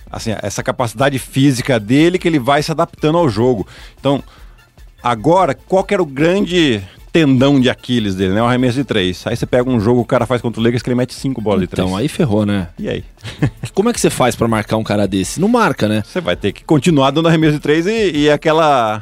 assim, 0.09 0.33
essa 0.41 0.63
capacidade 0.63 1.19
física 1.19 1.81
dele 1.81 2.17
que 2.17 2.29
ele 2.29 2.39
vai 2.39 2.63
se 2.63 2.71
adaptando 2.71 3.17
ao 3.17 3.27
jogo. 3.27 3.67
Então, 3.99 4.23
agora, 5.03 5.53
qual 5.53 5.83
que 5.83 5.93
era 5.93 6.01
o 6.01 6.05
grande 6.05 6.81
tendão 7.15 7.61
de 7.61 7.69
Aquiles 7.69 8.13
dele, 8.13 8.33
né? 8.33 8.41
O 8.41 8.45
arremesso 8.45 8.75
de 8.75 8.83
três. 8.83 9.25
Aí 9.25 9.37
você 9.37 9.45
pega 9.45 9.69
um 9.69 9.79
jogo, 9.79 10.01
o 10.01 10.05
cara 10.05 10.25
faz 10.25 10.41
contra 10.41 10.59
o 10.59 10.63
Lakers 10.63 10.83
que 10.83 10.89
ele 10.89 10.97
mete 10.97 11.13
cinco 11.13 11.39
bolas 11.39 11.61
de 11.61 11.67
três. 11.67 11.87
Então, 11.87 11.97
aí 11.97 12.09
ferrou, 12.09 12.45
né? 12.45 12.67
E 12.77 12.89
aí? 12.89 13.05
Como 13.73 13.87
é 13.87 13.93
que 13.93 14.01
você 14.01 14.09
faz 14.09 14.35
para 14.35 14.49
marcar 14.49 14.75
um 14.75 14.83
cara 14.83 15.07
desse? 15.07 15.39
Não 15.39 15.47
marca, 15.47 15.87
né? 15.87 16.03
Você 16.05 16.19
vai 16.19 16.35
ter 16.35 16.51
que 16.51 16.65
continuar 16.65 17.11
dando 17.11 17.29
arremesso 17.29 17.53
de 17.53 17.59
três 17.61 17.87
e, 17.87 18.11
e 18.11 18.29
aquela 18.29 19.01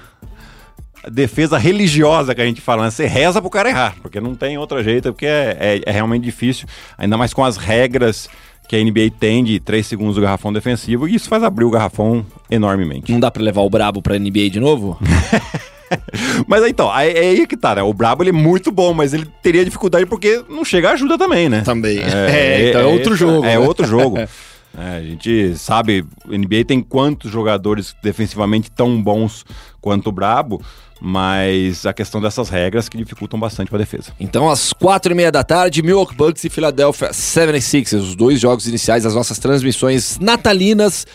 defesa 1.12 1.58
religiosa 1.58 2.36
que 2.36 2.42
a 2.42 2.46
gente 2.46 2.62
fala, 2.62 2.84
né? 2.84 2.92
Você 2.92 3.08
reza 3.08 3.42
pro 3.42 3.50
cara 3.50 3.70
errar, 3.70 3.96
porque 4.00 4.22
não 4.22 4.36
tem 4.36 4.60
outra 4.60 4.84
jeito, 4.84 5.12
porque 5.12 5.26
é, 5.26 5.58
é, 5.60 5.82
é 5.84 5.92
realmente 5.92 6.24
difícil, 6.24 6.68
ainda 6.96 7.18
mais 7.18 7.34
com 7.34 7.44
as 7.44 7.58
regras 7.58 8.30
que 8.70 8.76
a 8.76 8.84
NBA 8.84 9.10
tem 9.20 9.44
de 9.44 9.60
3 9.60 9.88
segundos 9.88 10.16
do 10.18 10.22
garrafão 10.22 10.54
defensivo, 10.54 11.08
e 11.08 11.16
isso 11.16 11.28
faz 11.28 11.42
abrir 11.42 11.66
o 11.66 11.72
garrafão 11.72 12.24
enormemente. 12.50 13.12
Não 13.12 13.20
dá 13.20 13.32
para 13.32 13.42
levar 13.42 13.62
o 13.62 13.70
brabo 13.72 14.04
pra 14.04 14.20
NBA 14.20 14.52
de 14.52 14.60
novo? 14.60 15.00
mas 16.48 16.64
então, 16.66 16.96
é, 16.98 17.12
é 17.12 17.30
aí 17.30 17.48
que 17.48 17.58
tá, 17.58 17.76
né? 17.76 17.84
O 17.84 17.94
Brabo 17.94 18.24
ele 18.24 18.30
é 18.30 18.34
muito 18.34 18.72
bom, 18.72 18.94
mas 18.94 19.14
ele 19.14 19.28
teria 19.42 19.64
dificuldade 19.64 20.06
porque 20.06 20.44
não 20.50 20.66
chega 20.66 20.92
ajuda 20.92 21.18
também, 21.18 21.50
né? 21.50 21.62
Também. 21.62 22.00
É, 22.00 22.70
então 22.70 22.82
é, 22.82 22.86
outro 22.86 23.16
jogo. 23.16 23.46
É 23.46 23.58
né? 23.58 23.60
outro 23.60 23.86
jogo. 23.86 24.18
É, 24.76 24.98
a 24.98 25.02
gente 25.04 25.56
sabe, 25.56 26.04
o 26.26 26.36
NBA 26.36 26.66
tem 26.66 26.82
quantos 26.82 27.30
jogadores 27.30 27.96
defensivamente 28.02 28.72
tão 28.72 29.00
bons 29.00 29.46
quanto 29.80 30.08
o 30.08 30.12
Brabo, 30.12 30.64
mas 31.00 31.86
a 31.86 31.94
questão 31.94 32.20
dessas 32.20 32.50
regras 32.50 32.90
que 32.90 32.98
dificultam 32.98 33.40
bastante 33.40 33.68
para 33.68 33.78
a 33.78 33.84
defesa. 33.84 34.12
Então, 34.20 34.50
às 34.50 34.74
quatro 34.74 35.12
e 35.12 35.16
meia 35.16 35.32
da 35.32 35.44
tarde, 35.44 35.84
Milwaukee 35.84 36.16
Bucks 36.16 36.44
e 36.44 36.50
Philadelphia 36.50 37.10
76ers, 37.10 38.00
os 38.00 38.16
dois 38.16 38.40
jogos 38.40 38.68
iniciais 38.68 39.04
das 39.04 39.14
nossas 39.14 39.38
transmissões 39.38 40.18
natalinas. 40.18 41.06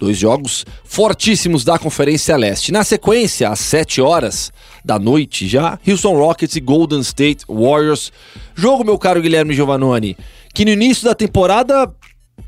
Dois 0.00 0.16
jogos 0.16 0.64
fortíssimos 0.82 1.62
da 1.62 1.78
Conferência 1.78 2.34
Leste. 2.34 2.72
Na 2.72 2.82
sequência, 2.82 3.50
às 3.50 3.60
7 3.60 4.00
horas 4.00 4.50
da 4.82 4.98
noite, 4.98 5.46
já, 5.46 5.78
Houston 5.86 6.14
Rockets 6.16 6.56
e 6.56 6.60
Golden 6.60 7.00
State 7.00 7.44
Warriors. 7.46 8.10
Jogo, 8.54 8.82
meu 8.82 8.98
caro 8.98 9.20
Guilherme 9.20 9.52
Giovannoni, 9.52 10.16
que 10.54 10.64
no 10.64 10.70
início 10.70 11.04
da 11.04 11.14
temporada 11.14 11.92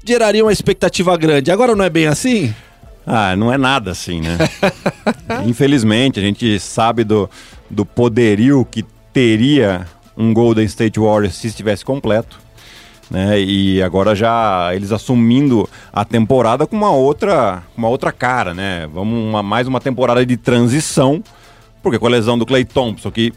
geraria 0.03 0.43
uma 0.43 0.53
expectativa 0.53 1.15
grande. 1.19 1.51
Agora 1.51 1.77
não 1.77 1.85
é 1.85 1.91
bem 1.91 2.07
assim? 2.07 2.55
Ah, 3.07 3.37
não 3.37 3.53
é 3.53 3.59
nada 3.59 3.91
assim, 3.91 4.23
né? 4.23 4.39
Infelizmente, 5.47 6.19
a 6.19 6.23
gente 6.23 6.59
sabe 6.59 7.05
do, 7.05 7.29
do 7.69 7.85
poderio 7.85 8.65
que 8.65 8.83
teria 9.13 9.87
um 10.17 10.33
Golden 10.33 10.65
State 10.65 10.99
Warriors 10.99 11.35
se 11.35 11.49
estivesse 11.49 11.85
completo. 11.85 12.41
Né? 13.13 13.39
E 13.43 13.83
agora 13.83 14.15
já 14.15 14.71
eles 14.75 14.91
assumindo 14.91 15.69
a 15.93 16.03
temporada 16.03 16.67
com 16.67 16.75
uma 16.75 16.91
outra, 16.91 17.63
uma 17.77 17.87
outra 17.87 18.11
cara, 18.11 18.55
né? 18.55 18.89
Vamos 18.91 19.23
uma, 19.23 19.43
mais 19.43 19.69
uma 19.69 19.83
temporada 19.83 20.25
de 20.25 20.35
transição, 20.35 21.23
porque 21.83 21.99
com 21.99 22.07
a 22.07 22.09
lesão 22.11 22.39
do 22.39 22.47
Clay 22.47 22.65
Thompson, 22.65 23.11
que 23.11 23.31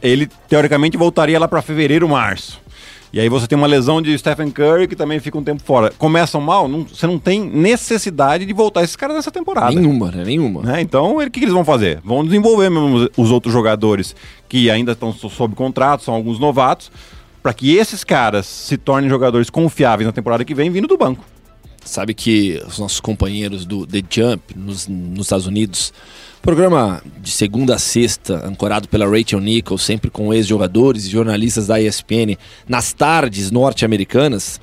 ele 0.00 0.28
teoricamente 0.48 0.96
voltaria 0.96 1.40
lá 1.40 1.48
para 1.48 1.60
fevereiro, 1.60 2.08
março. 2.08 2.60
E 3.12 3.18
aí 3.18 3.28
você 3.28 3.48
tem 3.48 3.58
uma 3.58 3.66
lesão 3.66 4.00
de 4.00 4.16
Stephen 4.16 4.48
Curry 4.52 4.86
que 4.86 4.94
também 4.94 5.18
fica 5.18 5.36
um 5.36 5.42
tempo 5.42 5.60
fora. 5.64 5.92
Começam 5.98 6.40
mal, 6.40 6.68
não, 6.68 6.84
você 6.84 7.04
não 7.04 7.18
tem 7.18 7.40
necessidade 7.40 8.46
de 8.46 8.52
voltar 8.52 8.84
esses 8.84 8.94
caras 8.94 9.16
nessa 9.16 9.32
temporada. 9.32 9.74
Nenhuma, 9.74 10.12
né? 10.12 10.22
Nenhuma. 10.24 10.62
Né? 10.62 10.80
Então, 10.80 11.16
o 11.16 11.18
que, 11.22 11.30
que, 11.30 11.40
eles 11.40 11.52
vão 11.52 11.64
fazer? 11.64 12.00
Vão 12.04 12.24
desenvolver 12.24 12.70
mesmo 12.70 13.10
os 13.16 13.32
outros 13.32 13.52
jogadores 13.52 14.14
que 14.48 14.70
ainda 14.70 14.92
estão 14.92 15.12
sob 15.12 15.56
contrato, 15.56 16.04
são 16.04 16.14
alguns 16.14 16.38
novatos, 16.38 16.92
para 17.42 17.52
que 17.54 17.76
esses 17.76 18.04
caras 18.04 18.46
se 18.46 18.76
tornem 18.76 19.08
jogadores 19.08 19.50
confiáveis 19.50 20.06
na 20.06 20.12
temporada 20.12 20.44
que 20.44 20.54
vem, 20.54 20.70
vindo 20.70 20.88
do 20.88 20.96
banco. 20.96 21.24
Sabe 21.84 22.12
que 22.12 22.62
os 22.66 22.78
nossos 22.78 23.00
companheiros 23.00 23.64
do 23.64 23.86
The 23.86 24.02
Jump 24.10 24.54
nos, 24.54 24.86
nos 24.86 25.26
Estados 25.26 25.46
Unidos 25.46 25.92
Programa 26.42 27.02
de 27.20 27.30
segunda 27.32 27.74
a 27.74 27.78
sexta, 27.78 28.46
ancorado 28.48 28.88
pela 28.88 29.06
Rachel 29.06 29.40
Nichols, 29.40 29.82
sempre 29.82 30.08
com 30.10 30.32
ex-jogadores 30.32 31.04
e 31.04 31.10
jornalistas 31.10 31.66
da 31.66 31.78
ESPN, 31.78 32.38
nas 32.66 32.94
tardes 32.94 33.50
norte-americanas. 33.50 34.58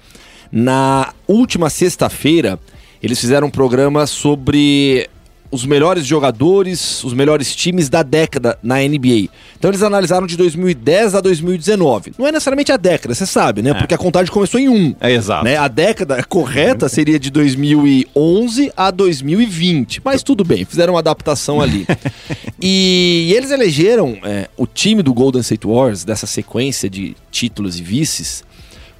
Na 0.52 1.14
última 1.28 1.70
sexta-feira, 1.70 2.60
eles 3.02 3.20
fizeram 3.20 3.46
um 3.46 3.52
programa 3.52 4.08
sobre 4.08 5.08
os 5.50 5.66
melhores 5.66 6.06
jogadores, 6.06 7.04
os 7.04 7.14
melhores 7.14 7.56
times 7.56 7.90
da 7.90 8.04
década 8.04 8.58
na 8.62 8.78
NBA. 8.78 9.30
Então 9.58 9.72
eles 9.72 9.82
analisaram 9.82 10.28
de 10.28 10.36
2010 10.38 11.16
a 11.16 11.22
2019. 11.22 12.14
Não 12.18 12.28
é 12.28 12.32
necessariamente 12.32 12.72
a 12.72 12.78
década, 12.78 13.14
você 13.16 13.26
sabe, 13.26 13.62
né? 13.62 13.72
É. 13.72 13.74
Porque 13.74 13.94
a 13.94 13.98
contagem 13.98 14.32
começou 14.32 14.60
em 14.60 14.70
um. 14.70 14.96
É 15.00 15.12
exato. 15.12 15.44
Né? 15.44 15.58
A 15.58 15.68
década 15.68 16.24
correta 16.24 16.90
seria 16.90 17.20
de 17.20 17.30
2011 17.30 18.72
a 18.76 18.92
2020. 18.92 20.02
Mas 20.04 20.24
tudo 20.24 20.44
bem, 20.44 20.66
fizeram 20.66 20.94
uma 20.94 21.00
adaptação 21.00 21.62
ali. 21.62 21.88
e, 22.62 23.28
e, 23.30 23.34
eles 23.34 23.52
elegeram 23.52 24.18
é, 24.24 24.50
o 24.58 24.68
time 24.68 25.02
do 25.02 25.14
Golden 25.14 25.42
State 25.42 25.66
Warriors, 25.66 26.04
dessa 26.04 26.28
sequência 26.28 26.90
de 26.90 27.16
títulos 27.32 27.80
e 27.80 27.84
vices, 27.84 28.44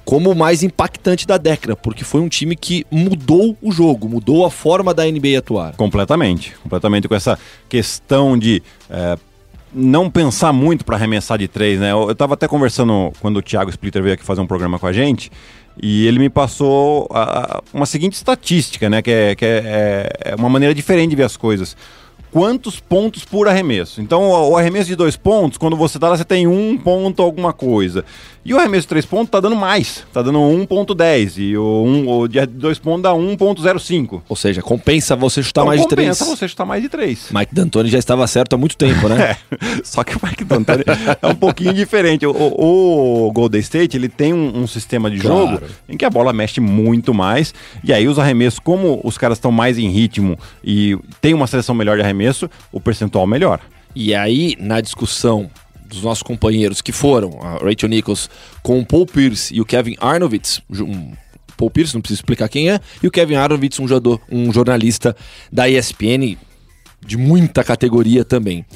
como 0.08 0.30
o 0.30 0.34
mais 0.34 0.62
impactante 0.62 1.26
da 1.26 1.36
década, 1.36 1.76
porque 1.76 2.02
foi 2.02 2.22
um 2.22 2.30
time 2.30 2.56
que 2.56 2.86
mudou 2.90 3.54
o 3.60 3.70
jogo, 3.70 4.08
mudou 4.08 4.46
a 4.46 4.50
forma 4.50 4.94
da 4.94 5.04
NBA 5.04 5.38
atuar. 5.38 5.76
Completamente, 5.76 6.56
completamente 6.62 7.06
com 7.06 7.14
essa 7.14 7.38
questão 7.68 8.38
de 8.38 8.62
é, 8.88 9.18
não 9.70 10.08
pensar 10.08 10.50
muito 10.50 10.82
para 10.82 10.96
arremessar 10.96 11.36
de 11.36 11.46
três, 11.46 11.78
né? 11.78 11.92
Eu 11.92 12.10
estava 12.10 12.32
até 12.32 12.48
conversando 12.48 13.12
quando 13.20 13.36
o 13.36 13.42
Thiago 13.42 13.68
Splitter 13.68 14.02
veio 14.02 14.14
aqui 14.14 14.24
fazer 14.24 14.40
um 14.40 14.46
programa 14.46 14.78
com 14.78 14.86
a 14.86 14.94
gente. 14.94 15.30
E 15.78 16.06
ele 16.06 16.18
me 16.18 16.30
passou 16.30 17.06
a, 17.12 17.58
a, 17.58 17.62
uma 17.74 17.84
seguinte 17.84 18.14
estatística, 18.14 18.88
né? 18.88 19.02
Que, 19.02 19.10
é, 19.10 19.34
que 19.34 19.44
é, 19.44 19.62
é, 19.62 20.30
é 20.32 20.34
uma 20.36 20.48
maneira 20.48 20.74
diferente 20.74 21.10
de 21.10 21.16
ver 21.16 21.24
as 21.24 21.36
coisas 21.36 21.76
quantos 22.30 22.80
pontos 22.80 23.24
por 23.24 23.48
arremesso. 23.48 24.00
Então, 24.00 24.30
o 24.30 24.56
arremesso 24.56 24.86
de 24.86 24.96
dois 24.96 25.16
pontos, 25.16 25.58
quando 25.58 25.76
você 25.76 25.98
dá, 25.98 26.10
você 26.10 26.24
tem 26.24 26.46
um 26.46 26.76
ponto 26.76 27.22
alguma 27.22 27.52
coisa. 27.52 28.04
E 28.48 28.54
o 28.54 28.58
arremesso 28.58 28.82
de 28.82 28.88
três 28.88 29.04
pontos 29.04 29.30
tá 29.30 29.40
dando 29.40 29.56
mais, 29.56 30.06
tá 30.10 30.22
dando 30.22 30.38
1.10 30.38 31.36
e 31.36 31.54
o, 31.58 31.84
um, 31.84 32.08
o 32.08 32.26
de 32.26 32.46
dois 32.46 32.78
pontos 32.78 33.02
dá 33.02 33.10
1.05. 33.10 34.22
Ou 34.26 34.34
seja, 34.34 34.62
compensa 34.62 35.14
você 35.14 35.42
chutar 35.42 35.60
então, 35.60 35.66
mais 35.66 35.82
de 35.82 35.86
três. 35.86 36.18
Compensa 36.18 36.36
você 36.36 36.48
chutar 36.48 36.64
mais 36.64 36.82
de 36.82 36.88
três. 36.88 37.28
Mike 37.30 37.54
D'Antoni 37.54 37.90
já 37.90 37.98
estava 37.98 38.26
certo 38.26 38.54
há 38.54 38.56
muito 38.56 38.74
tempo, 38.74 39.06
né? 39.06 39.36
é, 39.52 39.56
só 39.84 40.02
que 40.02 40.16
o 40.16 40.20
Mike 40.22 40.44
D'Antoni 40.44 40.82
é 41.20 41.26
um 41.26 41.34
pouquinho 41.34 41.74
diferente. 41.74 42.26
O, 42.26 42.30
o, 42.30 43.30
Golden 43.32 43.60
State, 43.60 43.98
ele 43.98 44.08
tem 44.08 44.32
um, 44.32 44.62
um 44.62 44.66
sistema 44.66 45.10
de 45.10 45.18
claro. 45.18 45.50
jogo 45.50 45.62
em 45.86 45.98
que 45.98 46.06
a 46.06 46.10
bola 46.10 46.32
mexe 46.32 46.58
muito 46.58 47.12
mais 47.12 47.52
e 47.84 47.92
aí 47.92 48.08
os 48.08 48.18
arremessos, 48.18 48.58
como 48.58 48.98
os 49.04 49.18
caras 49.18 49.36
estão 49.36 49.52
mais 49.52 49.76
em 49.76 49.90
ritmo 49.90 50.38
e 50.64 50.96
tem 51.20 51.34
uma 51.34 51.46
seleção 51.46 51.74
melhor 51.74 51.96
de 51.98 52.02
arremesso, 52.02 52.17
arremesso, 52.18 52.50
o 52.72 52.80
percentual 52.80 53.26
melhora. 53.26 53.62
E 53.94 54.14
aí, 54.14 54.56
na 54.58 54.80
discussão 54.80 55.50
dos 55.86 56.02
nossos 56.02 56.22
companheiros 56.22 56.82
que 56.82 56.92
foram 56.92 57.38
a 57.40 57.52
Rachel 57.64 57.88
Nichols 57.88 58.28
com 58.62 58.78
o 58.78 58.84
Paul 58.84 59.06
Pierce 59.06 59.54
e 59.54 59.60
o 59.60 59.64
Kevin 59.64 59.96
Arnovitz, 59.98 60.60
um, 60.70 61.12
Paul 61.56 61.70
Pierce, 61.70 61.94
não 61.94 62.02
preciso 62.02 62.20
explicar 62.20 62.48
quem 62.48 62.70
é, 62.70 62.80
e 63.02 63.06
o 63.06 63.10
Kevin 63.10 63.36
Arnovitz, 63.36 63.78
um, 63.80 63.88
jogador, 63.88 64.20
um 64.30 64.52
jornalista 64.52 65.16
da 65.50 65.68
ESPN 65.68 66.36
de 67.04 67.16
muita 67.16 67.64
categoria 67.64 68.24
também. 68.24 68.66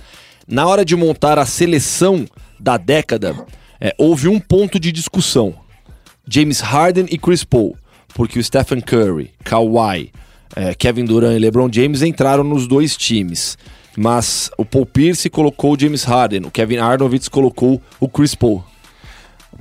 Na 0.47 0.67
hora 0.67 0.85
de 0.85 0.97
montar 0.97 1.39
a 1.39 1.45
seleção 1.45 2.27
da 2.59 2.77
década, 2.77 3.37
é, 3.81 3.95
houve 3.99 4.29
um 4.29 4.41
ponto 4.41 4.81
de 4.81 4.91
discussão. 4.91 5.55
James 6.27 6.61
Harden 6.61 7.07
e 7.11 7.19
Chris 7.19 7.45
Paul, 7.45 7.77
porque 8.15 8.39
o 8.39 8.45
Stephen 8.45 8.81
Curry, 8.81 9.33
Kawhi, 9.45 10.13
é, 10.55 10.75
Kevin 10.75 11.05
Durant 11.05 11.35
e 11.35 11.39
LeBron 11.39 11.69
James 11.73 12.03
entraram 12.03 12.45
nos 12.45 12.67
dois 12.67 12.97
times. 12.97 13.57
Mas 13.97 14.51
o 14.57 14.65
Paul 14.65 14.87
Pierce 14.87 15.29
colocou 15.29 15.75
o 15.75 15.79
James 15.79 16.05
Harden, 16.05 16.43
o 16.47 16.51
Kevin 16.51 16.79
Arnovitz 16.79 17.29
colocou 17.29 17.81
o 18.01 18.09
Chris 18.09 18.35
Paul. 18.35 18.65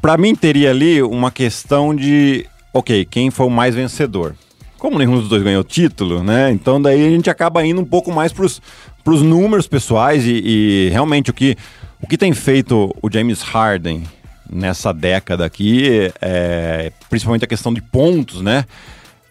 Para 0.02 0.18
mim 0.18 0.34
teria 0.34 0.72
ali 0.72 1.02
uma 1.02 1.30
questão 1.30 1.94
de, 1.94 2.46
ok, 2.74 3.06
quem 3.06 3.30
foi 3.30 3.46
o 3.46 3.50
mais 3.50 3.76
vencedor? 3.76 4.36
Como 4.78 4.98
nenhum 4.98 5.20
dos 5.20 5.30
dois 5.30 5.44
ganhou 5.44 5.64
título, 5.64 6.24
né? 6.24 6.50
Então 6.52 6.82
daí 6.82 7.06
a 7.06 7.10
gente 7.10 7.30
acaba 7.30 7.64
indo 7.66 7.82
um 7.82 7.86
pouco 7.86 8.12
mais 8.12 8.32
para 8.32 8.46
os 8.46 9.22
números 9.22 9.68
pessoais 9.68 10.26
e, 10.26 10.42
e, 10.44 10.90
realmente 10.90 11.30
o 11.30 11.34
que, 11.34 11.56
o 12.02 12.08
que 12.08 12.18
tem 12.18 12.34
feito 12.34 12.96
o 13.02 13.12
James 13.12 13.42
Harden 13.42 14.04
nessa 14.50 14.92
década 14.92 15.46
aqui, 15.46 16.12
é, 16.22 16.92
principalmente 17.10 17.46
a 17.46 17.48
questão 17.48 17.74
de 17.74 17.82
pontos, 17.82 18.42
né? 18.42 18.66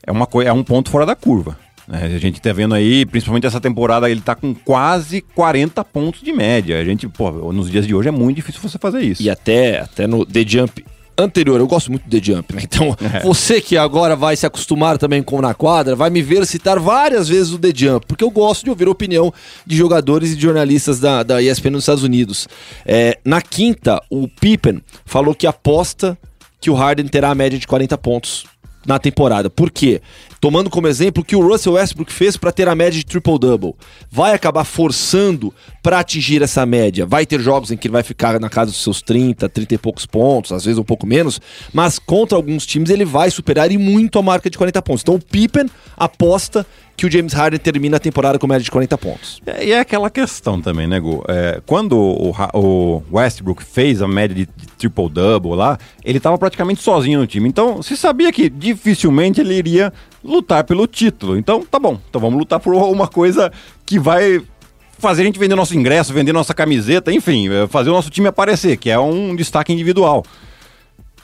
É, 0.07 0.12
uma, 0.12 0.28
é 0.45 0.52
um 0.52 0.62
ponto 0.62 0.90
fora 0.90 1.07
da 1.07 1.14
curva. 1.14 1.57
Né? 1.87 2.04
A 2.04 2.19
gente 2.19 2.40
tá 2.40 2.52
vendo 2.52 2.75
aí, 2.75 3.04
principalmente 3.04 3.47
essa 3.47 3.61
temporada, 3.61 4.09
ele 4.09 4.21
tá 4.21 4.35
com 4.35 4.54
quase 4.54 5.21
40 5.21 5.85
pontos 5.85 6.23
de 6.23 6.33
média. 6.33 6.78
A 6.78 6.85
gente, 6.85 7.09
pô, 7.09 7.30
nos 7.52 7.71
dias 7.71 7.87
de 7.87 7.95
hoje 7.95 8.09
é 8.09 8.12
muito 8.12 8.37
difícil 8.37 8.61
você 8.61 8.78
fazer 8.78 9.00
isso. 9.00 9.23
E 9.23 9.28
até, 9.28 9.80
até 9.80 10.07
no 10.07 10.25
The 10.25 10.45
Jump 10.47 10.85
anterior, 11.19 11.61
eu 11.61 11.66
gosto 11.66 11.90
muito 11.90 12.04
do 12.04 12.11
The 12.11 12.25
Jump, 12.25 12.54
né? 12.54 12.62
Então, 12.64 12.97
é. 13.14 13.21
você 13.21 13.61
que 13.61 13.76
agora 13.76 14.16
vai 14.16 14.37
se 14.37 14.47
acostumar 14.47 14.99
também 14.99 15.23
com 15.23 15.40
Na 15.40 15.52
Quadra, 15.52 15.95
vai 15.95 16.11
me 16.11 16.23
ver 16.23 16.47
citar 16.47 16.78
várias 16.78 17.28
vezes 17.28 17.52
o 17.52 17.59
The 17.59 17.73
Jump, 17.75 18.07
porque 18.07 18.25
eu 18.25 18.30
gosto 18.30 18.64
de 18.64 18.71
ouvir 18.71 18.88
a 18.88 18.90
opinião 18.90 19.33
de 19.66 19.76
jogadores 19.76 20.33
e 20.33 20.37
de 20.37 20.42
jornalistas 20.42 20.99
da, 20.99 21.23
da 21.23 21.42
ESPN 21.42 21.73
nos 21.73 21.83
Estados 21.83 22.02
Unidos. 22.02 22.49
É, 22.87 23.19
na 23.25 23.42
quinta, 23.42 24.00
o 24.09 24.28
Pippen 24.28 24.80
falou 25.04 25.35
que 25.35 25.47
aposta 25.47 26.16
que 26.61 26.71
o 26.71 26.75
Harden 26.75 27.09
terá 27.09 27.30
a 27.30 27.35
média 27.35 27.59
de 27.59 27.66
40 27.66 27.97
pontos 27.99 28.45
na 28.87 28.99
temporada. 28.99 29.50
Por 29.50 29.70
quê? 29.70 30.00
Tomando 30.40 30.70
como 30.70 30.88
exemplo 30.88 31.23
o 31.23 31.25
que 31.25 31.37
o 31.37 31.47
Russell 31.47 31.75
Westbrook 31.75 32.11
fez 32.11 32.37
para 32.37 32.50
ter 32.50 32.66
a 32.66 32.75
média 32.75 32.99
de 32.99 33.04
triple-double. 33.04 33.75
Vai 34.11 34.32
acabar 34.32 34.64
forçando 34.64 35.52
para 35.82 35.99
atingir 35.99 36.42
essa 36.42 36.64
média. 36.64 37.04
Vai 37.04 37.26
ter 37.26 37.40
jogos 37.40 37.70
em 37.70 37.76
que 37.76 37.88
ele 37.88 37.92
vai 37.92 38.02
ficar 38.02 38.40
na 38.40 38.49
casa 38.49 38.70
dos 38.70 38.82
seus 38.82 39.02
30, 39.02 39.49
30 39.49 39.75
e 39.75 39.78
poucos 39.78 40.06
pontos, 40.06 40.52
às 40.52 40.64
vezes 40.64 40.78
um 40.78 40.85
pouco 40.85 41.06
menos, 41.06 41.40
mas 41.75 41.99
contra 41.99 42.37
alguns 42.37 42.64
times 42.64 42.88
ele 42.88 43.04
vai 43.04 43.30
superar 43.30 43.70
e 43.70 43.76
muito 43.76 44.18
a 44.18 44.23
marca 44.23 44.49
de 44.49 44.56
40 44.56 44.80
pontos. 44.80 45.02
Então 45.02 45.16
o 45.16 45.20
Pippen 45.20 45.68
aposta 45.97 46.66
que 47.00 47.06
o 47.06 47.11
James 47.11 47.32
Harden 47.32 47.59
termina 47.59 47.97
a 47.97 48.00
temporada 48.00 48.38
com 48.38 48.47
média 48.47 48.62
de 48.62 48.70
40 48.70 48.99
pontos. 48.99 49.40
É, 49.47 49.64
e 49.64 49.73
é 49.73 49.80
aquela 49.80 50.11
questão 50.11 50.61
também, 50.61 50.87
né, 50.87 51.00
Gu? 51.00 51.25
É, 51.28 51.62
quando 51.64 51.97
o, 51.97 52.35
o, 52.52 53.02
Westbrook 53.11 53.64
fez 53.64 54.02
a 54.02 54.09
média 54.09 54.37
de, 54.37 54.47
de 54.54 54.66
triple-double 54.76 55.54
lá, 55.54 55.78
ele 56.04 56.18
estava 56.18 56.37
praticamente 56.37 56.82
sozinho 56.82 57.20
no 57.20 57.26
time. 57.26 57.49
Então, 57.49 57.82
se 57.82 57.97
sabia 57.97 58.30
que 58.30 58.50
dificilmente 58.50 59.40
ele 59.40 59.54
iria 59.54 59.90
lutar 60.22 60.64
pelo 60.64 60.86
título. 60.86 61.36
Então, 61.36 61.62
tá 61.62 61.78
bom. 61.78 61.98
Então 62.08 62.20
vamos 62.20 62.38
lutar 62.38 62.60
por 62.60 62.74
uma 62.74 63.08
coisa 63.08 63.52
que 63.84 63.98
vai 63.98 64.42
fazer 64.98 65.22
a 65.22 65.24
gente 65.24 65.38
vender 65.38 65.54
nosso 65.54 65.76
ingresso, 65.76 66.12
vender 66.12 66.32
nossa 66.32 66.54
camiseta, 66.54 67.12
enfim, 67.12 67.48
é, 67.48 67.66
fazer 67.66 67.90
o 67.90 67.92
nosso 67.92 68.10
time 68.10 68.28
aparecer, 68.28 68.76
que 68.76 68.90
é 68.90 68.98
um 68.98 69.34
destaque 69.34 69.72
individual. 69.72 70.22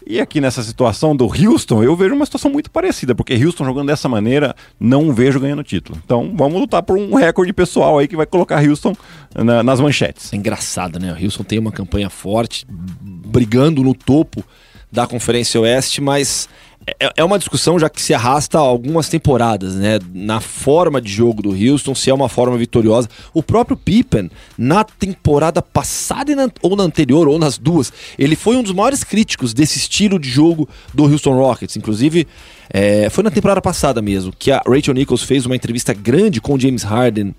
E 0.08 0.20
aqui 0.20 0.40
nessa 0.40 0.62
situação 0.62 1.16
do 1.16 1.26
Houston, 1.26 1.82
eu 1.82 1.96
vejo 1.96 2.14
uma 2.14 2.24
situação 2.24 2.48
muito 2.48 2.70
parecida, 2.70 3.12
porque 3.12 3.34
Houston 3.34 3.64
jogando 3.64 3.88
dessa 3.88 4.08
maneira, 4.08 4.54
não 4.78 5.12
vejo 5.12 5.40
ganhando 5.40 5.64
título. 5.64 6.00
Então 6.04 6.32
vamos 6.32 6.60
lutar 6.60 6.80
por 6.84 6.96
um 6.96 7.12
recorde 7.14 7.52
pessoal 7.52 7.98
aí 7.98 8.06
que 8.06 8.14
vai 8.14 8.24
colocar 8.24 8.64
Houston 8.64 8.94
na, 9.34 9.64
nas 9.64 9.80
manchetes. 9.80 10.32
É 10.32 10.36
engraçado, 10.36 11.00
né? 11.00 11.12
O 11.12 11.24
Houston 11.24 11.42
tem 11.42 11.58
uma 11.58 11.72
campanha 11.72 12.08
forte, 12.08 12.64
brigando 12.70 13.82
no 13.82 13.94
topo 13.94 14.44
da 14.92 15.08
Conferência 15.08 15.60
Oeste, 15.60 16.00
mas 16.00 16.48
é, 16.86 17.12
é 17.16 17.24
uma 17.24 17.38
discussão 17.38 17.78
já 17.78 17.90
que 17.90 18.00
se 18.00 18.14
arrasta 18.14 18.58
algumas 18.58 19.08
temporadas, 19.08 19.74
né? 19.74 19.98
Na 20.14 20.40
forma 20.40 21.00
de 21.00 21.10
jogo 21.10 21.42
do 21.42 21.50
Houston, 21.50 21.94
se 21.94 22.10
é 22.10 22.14
uma 22.14 22.28
forma 22.28 22.56
vitoriosa. 22.56 23.08
O 23.34 23.42
próprio 23.42 23.76
Pippen, 23.76 24.30
na 24.56 24.84
temporada 24.84 25.60
passada 25.60 26.32
ou 26.62 26.76
na 26.76 26.84
anterior, 26.84 27.26
ou 27.28 27.38
nas 27.38 27.58
duas, 27.58 27.92
ele 28.18 28.36
foi 28.36 28.56
um 28.56 28.62
dos 28.62 28.72
maiores 28.72 29.02
críticos 29.02 29.52
desse 29.52 29.78
estilo 29.78 30.18
de 30.18 30.28
jogo 30.28 30.68
do 30.94 31.04
Houston 31.04 31.36
Rockets. 31.36 31.76
Inclusive, 31.76 32.26
é, 32.70 33.10
foi 33.10 33.24
na 33.24 33.30
temporada 33.30 33.60
passada 33.60 34.00
mesmo 34.00 34.32
que 34.36 34.52
a 34.52 34.62
Rachel 34.66 34.94
Nichols 34.94 35.22
fez 35.22 35.44
uma 35.44 35.56
entrevista 35.56 35.92
grande 35.92 36.40
com 36.40 36.54
o 36.54 36.60
James 36.60 36.82
Harden 36.84 37.34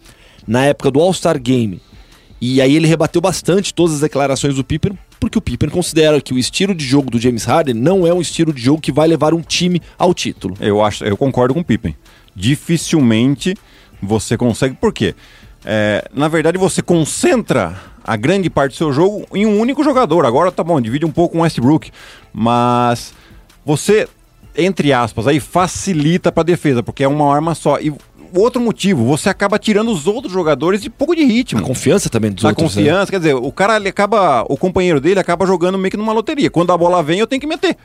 na 0.46 0.66
época 0.66 0.92
do 0.92 1.00
All-Star 1.00 1.40
Game. 1.40 1.82
E 2.40 2.62
aí 2.62 2.76
ele 2.76 2.88
rebateu 2.88 3.22
bastante 3.22 3.74
todas 3.74 3.96
as 3.96 4.02
declarações 4.02 4.56
do 4.56 4.64
Pippen 4.64 4.98
porque 5.20 5.38
o 5.38 5.42
Pippen 5.42 5.70
considera 5.70 6.22
que 6.22 6.34
o 6.34 6.38
estilo 6.38 6.74
de 6.74 6.86
jogo 6.86 7.10
do 7.10 7.20
James 7.20 7.44
Harden 7.44 7.74
não 7.74 8.06
é 8.06 8.14
um 8.14 8.22
estilo 8.22 8.54
de 8.54 8.62
jogo 8.62 8.82
que 8.82 8.92
vai 8.92 9.08
levar 9.08 9.34
um 9.34 9.42
time 9.42 9.82
ao 9.98 10.14
título. 10.14 10.56
Eu 10.60 10.84
acho, 10.84 11.04
eu 11.04 11.18
concordo 11.18 11.54
com 11.54 11.62
o 11.62 11.66
Pippen. 11.66 11.96
Dificilmente 12.36 13.56
você 14.02 14.38
consegue, 14.38 14.76
por 14.76 14.94
quê? 14.94 15.16
É, 15.66 16.08
na 16.14 16.28
verdade, 16.28 16.58
você 16.58 16.82
concentra 16.82 17.76
a 18.04 18.16
grande 18.16 18.50
parte 18.50 18.74
do 18.74 18.78
seu 18.78 18.94
jogo 18.94 19.26
em 19.34 19.46
um 19.46 19.60
único 19.60 19.84
jogador. 19.84 20.26
Agora 20.26 20.52
tá 20.52 20.64
bom, 20.64 20.80
divide 20.80 21.06
um 21.06 21.12
pouco 21.12 21.34
com 21.34 21.40
o 21.40 21.42
Westbrook, 21.42 21.92
mas 22.32 23.14
você, 23.66 24.08
entre 24.56 24.94
aspas, 24.94 25.28
aí 25.28 25.40
facilita 25.40 26.32
para 26.32 26.44
defesa, 26.44 26.84
porque 26.84 27.04
é 27.04 27.08
uma 27.08 27.34
arma 27.34 27.56
só. 27.56 27.80
E 27.80 27.92
outro 28.34 28.62
motivo, 28.62 29.06
você 29.06 29.30
acaba 29.30 29.58
tirando 29.60 29.92
os 29.92 30.08
outros 30.08 30.32
jogadores 30.34 30.82
de 30.82 30.90
pouco 30.90 31.16
de 31.16 31.24
ritmo. 31.24 31.62
A 31.62 31.64
confiança 31.64 32.10
também 32.10 32.32
dos 32.32 32.44
a 32.46 32.50
outros. 32.50 32.78
A 32.78 32.80
né? 32.80 32.86
confiança, 32.86 33.06
né? 33.06 33.12
quer 33.12 33.18
dizer, 33.20 33.36
o 33.36 33.52
cara 33.52 33.78
ele 33.78 33.90
acaba, 33.90 34.44
o 34.50 34.58
companheiro 34.58 35.00
dele 35.00 35.20
acaba 35.20 35.46
jogando 35.46 35.78
meio 35.78 35.92
que 35.92 35.98
numa 35.98 36.14
loteria. 36.14 36.50
Quando 36.50 36.72
a 36.72 36.78
bola 36.78 37.04
vem, 37.04 37.20
eu 37.20 37.28
tenho 37.28 37.42
que 37.42 37.48
meter. 37.48 37.78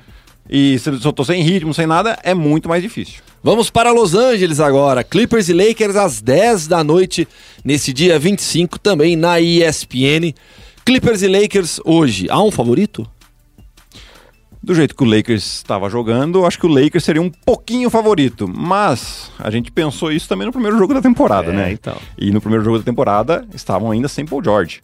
E 0.49 0.79
se 0.79 0.89
eu 0.89 1.13
tô 1.13 1.25
sem 1.25 1.43
ritmo, 1.43 1.73
sem 1.73 1.87
nada, 1.87 2.19
é 2.23 2.35
muito 2.35 2.69
mais 2.69 2.83
difícil. 2.83 3.21
Vamos 3.43 3.71
para 3.71 3.91
Los 3.91 4.15
Angeles 4.15 4.61
agora. 4.61 5.03
Clippers 5.03 5.49
e 5.49 5.53
Lakers 5.53 5.97
às 5.97 6.21
10 6.21 6.69
da 6.69 6.85
noite, 6.85 7.27
nesse 7.65 7.93
dia 7.93 8.19
25, 8.19 8.79
também 8.79 9.17
na 9.17 9.41
ESPN. 9.41 10.35
Clippers 10.85 11.23
e 11.23 11.29
Lakers 11.29 11.81
hoje. 11.85 12.27
Há 12.29 12.43
um 12.43 12.51
favorito? 12.51 13.09
Do 14.63 14.75
jeito 14.75 14.95
que 14.95 15.03
o 15.03 15.07
Lakers 15.07 15.57
estava 15.57 15.91
jogando, 15.91 16.47
acho 16.47 16.59
que 16.59 16.67
o 16.67 16.69
Lakers 16.69 17.03
seria 17.03 17.21
um 17.21 17.31
pouquinho 17.31 17.91
favorito. 17.91 18.47
Mas 18.49 19.31
a 19.39 19.51
gente 19.51 19.73
pensou 19.73 20.13
isso 20.13 20.29
também 20.29 20.47
no 20.47 20.53
primeiro 20.53 20.79
jogo 20.79 20.95
da 20.95 21.03
temporada, 21.03 21.51
é, 21.51 21.55
né? 21.55 21.73
Então. 21.73 21.97
E 22.17 22.31
no 22.31 22.41
primeiro 22.41 22.65
jogo 22.65 22.79
da 22.79 22.85
temporada 22.85 23.45
estavam 23.53 23.91
ainda 23.91 24.07
sem 24.07 24.25
Paul 24.25 24.43
George. 24.43 24.81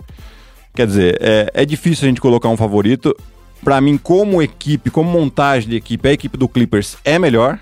Quer 0.75 0.87
dizer, 0.87 1.19
é, 1.21 1.51
é 1.55 1.65
difícil 1.65 2.07
a 2.07 2.09
gente 2.09 2.21
colocar 2.21 2.49
um 2.49 2.57
favorito. 2.57 3.17
Para 3.63 3.81
mim, 3.81 3.97
como 3.97 4.43
equipe, 4.43 4.91
como 4.91 5.11
montagem 5.11 5.69
de 5.69 5.77
equipe, 5.77 6.09
a 6.09 6.13
equipe 6.13 6.37
do 6.37 6.49
Clippers 6.49 6.97
é 7.05 7.19
melhor. 7.19 7.59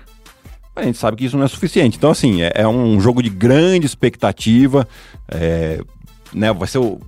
A 0.75 0.83
gente 0.83 0.97
sabe 0.97 1.17
que 1.17 1.25
isso 1.25 1.37
não 1.37 1.45
é 1.45 1.47
suficiente. 1.47 1.97
Então, 1.97 2.11
assim, 2.11 2.41
é, 2.41 2.51
é 2.53 2.67
um 2.67 2.99
jogo 2.99 3.21
de 3.21 3.29
grande 3.29 3.85
expectativa. 3.85 4.87
É, 5.27 5.81
né, 6.33 6.51
vai 6.53 6.67
ser 6.67 6.79
o 6.79 6.99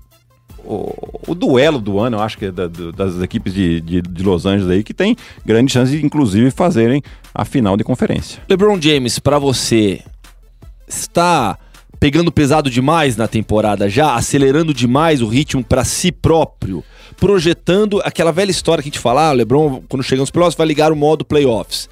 o, 0.66 1.22
o, 1.28 1.36
duelo 1.36 1.80
do 1.80 2.00
ano, 2.00 2.18
eu 2.18 2.22
acho 2.22 2.38
que 2.38 2.46
é 2.46 2.52
da, 2.52 2.68
do, 2.68 2.92
das 2.92 3.22
equipes 3.22 3.54
de, 3.54 3.82
de, 3.82 4.02
de, 4.02 4.24
Los 4.24 4.46
Angeles 4.46 4.70
aí, 4.70 4.84
que 4.84 4.94
tem 4.94 5.16
grande 5.46 5.72
chance 5.72 5.92
de, 5.92 6.06
inclusive, 6.06 6.52
fazerem 6.52 7.02
a 7.34 7.46
final 7.46 7.76
de 7.76 7.84
conferência. 7.84 8.42
LeBron 8.50 8.80
James, 8.82 9.20
para 9.20 9.40
você, 9.40 10.02
está 10.88 11.58
pegando 12.00 12.32
pesado 12.32 12.70
demais 12.70 13.18
na 13.18 13.28
temporada 13.28 13.90
já, 13.90 14.16
acelerando 14.16 14.74
demais 14.74 15.22
o 15.22 15.28
ritmo 15.28 15.64
para 15.64 15.84
si 15.84 16.12
próprio, 16.12 16.84
projetando 17.18 18.02
aquela 18.04 18.32
velha 18.32 18.52
história 18.52 18.82
que 18.82 18.90
a 18.90 18.92
gente 18.92 19.00
fala, 19.00 19.30
ah, 19.30 19.34
LeBron, 19.34 19.84
quando 19.90 20.04
chega 20.04 20.22
nos 20.22 20.32
playoffs, 20.32 20.58
vai 20.58 20.66
ligar 20.66 20.92
o 20.92 20.96
modo 20.96 21.26
playoffs. 21.26 21.90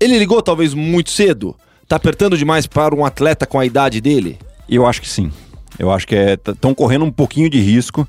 Ele 0.00 0.18
ligou 0.18 0.42
talvez 0.42 0.74
muito 0.74 1.10
cedo? 1.10 1.54
Tá 1.88 1.96
apertando 1.96 2.36
demais 2.36 2.66
para 2.66 2.94
um 2.94 3.04
atleta 3.04 3.46
com 3.46 3.58
a 3.60 3.64
idade 3.64 4.00
dele? 4.00 4.38
Eu 4.68 4.84
acho 4.84 5.00
que 5.00 5.08
sim. 5.08 5.30
Eu 5.78 5.90
acho 5.90 6.06
que 6.06 6.14
estão 6.14 6.70
é, 6.70 6.74
correndo 6.74 7.04
um 7.04 7.10
pouquinho 7.10 7.50
de 7.50 7.60
risco, 7.60 8.06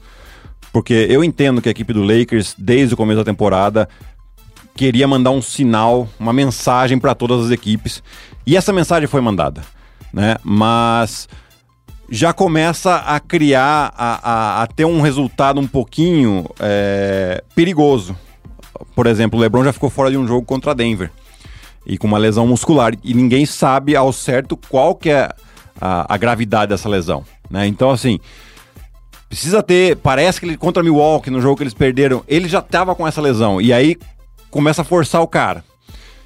porque 0.71 1.07
eu 1.09 1.23
entendo 1.23 1.61
que 1.61 1.69
a 1.69 1.71
equipe 1.71 1.93
do 1.93 2.03
Lakers, 2.03 2.55
desde 2.57 2.93
o 2.93 2.97
começo 2.97 3.17
da 3.17 3.25
temporada, 3.25 3.87
queria 4.75 5.07
mandar 5.07 5.31
um 5.31 5.41
sinal, 5.41 6.07
uma 6.19 6.31
mensagem 6.31 6.99
para 6.99 7.15
todas 7.15 7.45
as 7.45 7.51
equipes, 7.51 8.03
e 8.45 8.55
essa 8.55 8.71
mensagem 8.71 9.07
foi 9.07 9.21
mandada, 9.21 9.61
né? 10.13 10.35
Mas 10.43 11.27
já 12.09 12.31
começa 12.31 12.95
a 12.95 13.19
criar, 13.19 13.93
a, 13.97 14.59
a, 14.59 14.63
a 14.63 14.67
ter 14.67 14.85
um 14.85 15.01
resultado 15.01 15.59
um 15.59 15.67
pouquinho 15.67 16.45
é, 16.59 17.43
perigoso. 17.53 18.15
Por 18.95 19.07
exemplo, 19.07 19.37
o 19.37 19.41
LeBron 19.41 19.63
já 19.63 19.73
ficou 19.73 19.89
fora 19.89 20.09
de 20.09 20.17
um 20.17 20.25
jogo 20.25 20.45
contra 20.45 20.73
Denver 20.73 21.11
e 21.85 21.97
com 21.97 22.07
uma 22.07 22.17
lesão 22.17 22.45
muscular 22.45 22.93
e 23.03 23.13
ninguém 23.13 23.45
sabe 23.45 23.95
ao 23.95 24.11
certo 24.13 24.55
qual 24.55 24.95
que 24.95 25.09
é 25.09 25.29
a, 25.79 26.13
a 26.13 26.17
gravidade 26.17 26.69
dessa 26.69 26.87
lesão. 26.87 27.23
Né? 27.49 27.67
Então, 27.67 27.89
assim, 27.89 28.19
precisa 29.29 29.61
ter. 29.63 29.97
Parece 29.97 30.39
que 30.39 30.45
ele 30.45 30.57
contra 30.57 30.83
Milwaukee, 30.83 31.29
no 31.29 31.41
jogo 31.41 31.57
que 31.57 31.63
eles 31.63 31.73
perderam, 31.73 32.23
ele 32.27 32.47
já 32.47 32.61
tava 32.61 32.95
com 32.95 33.07
essa 33.07 33.21
lesão. 33.21 33.61
E 33.61 33.71
aí 33.73 33.97
começa 34.49 34.81
a 34.81 34.85
forçar 34.85 35.21
o 35.21 35.27
cara. 35.27 35.63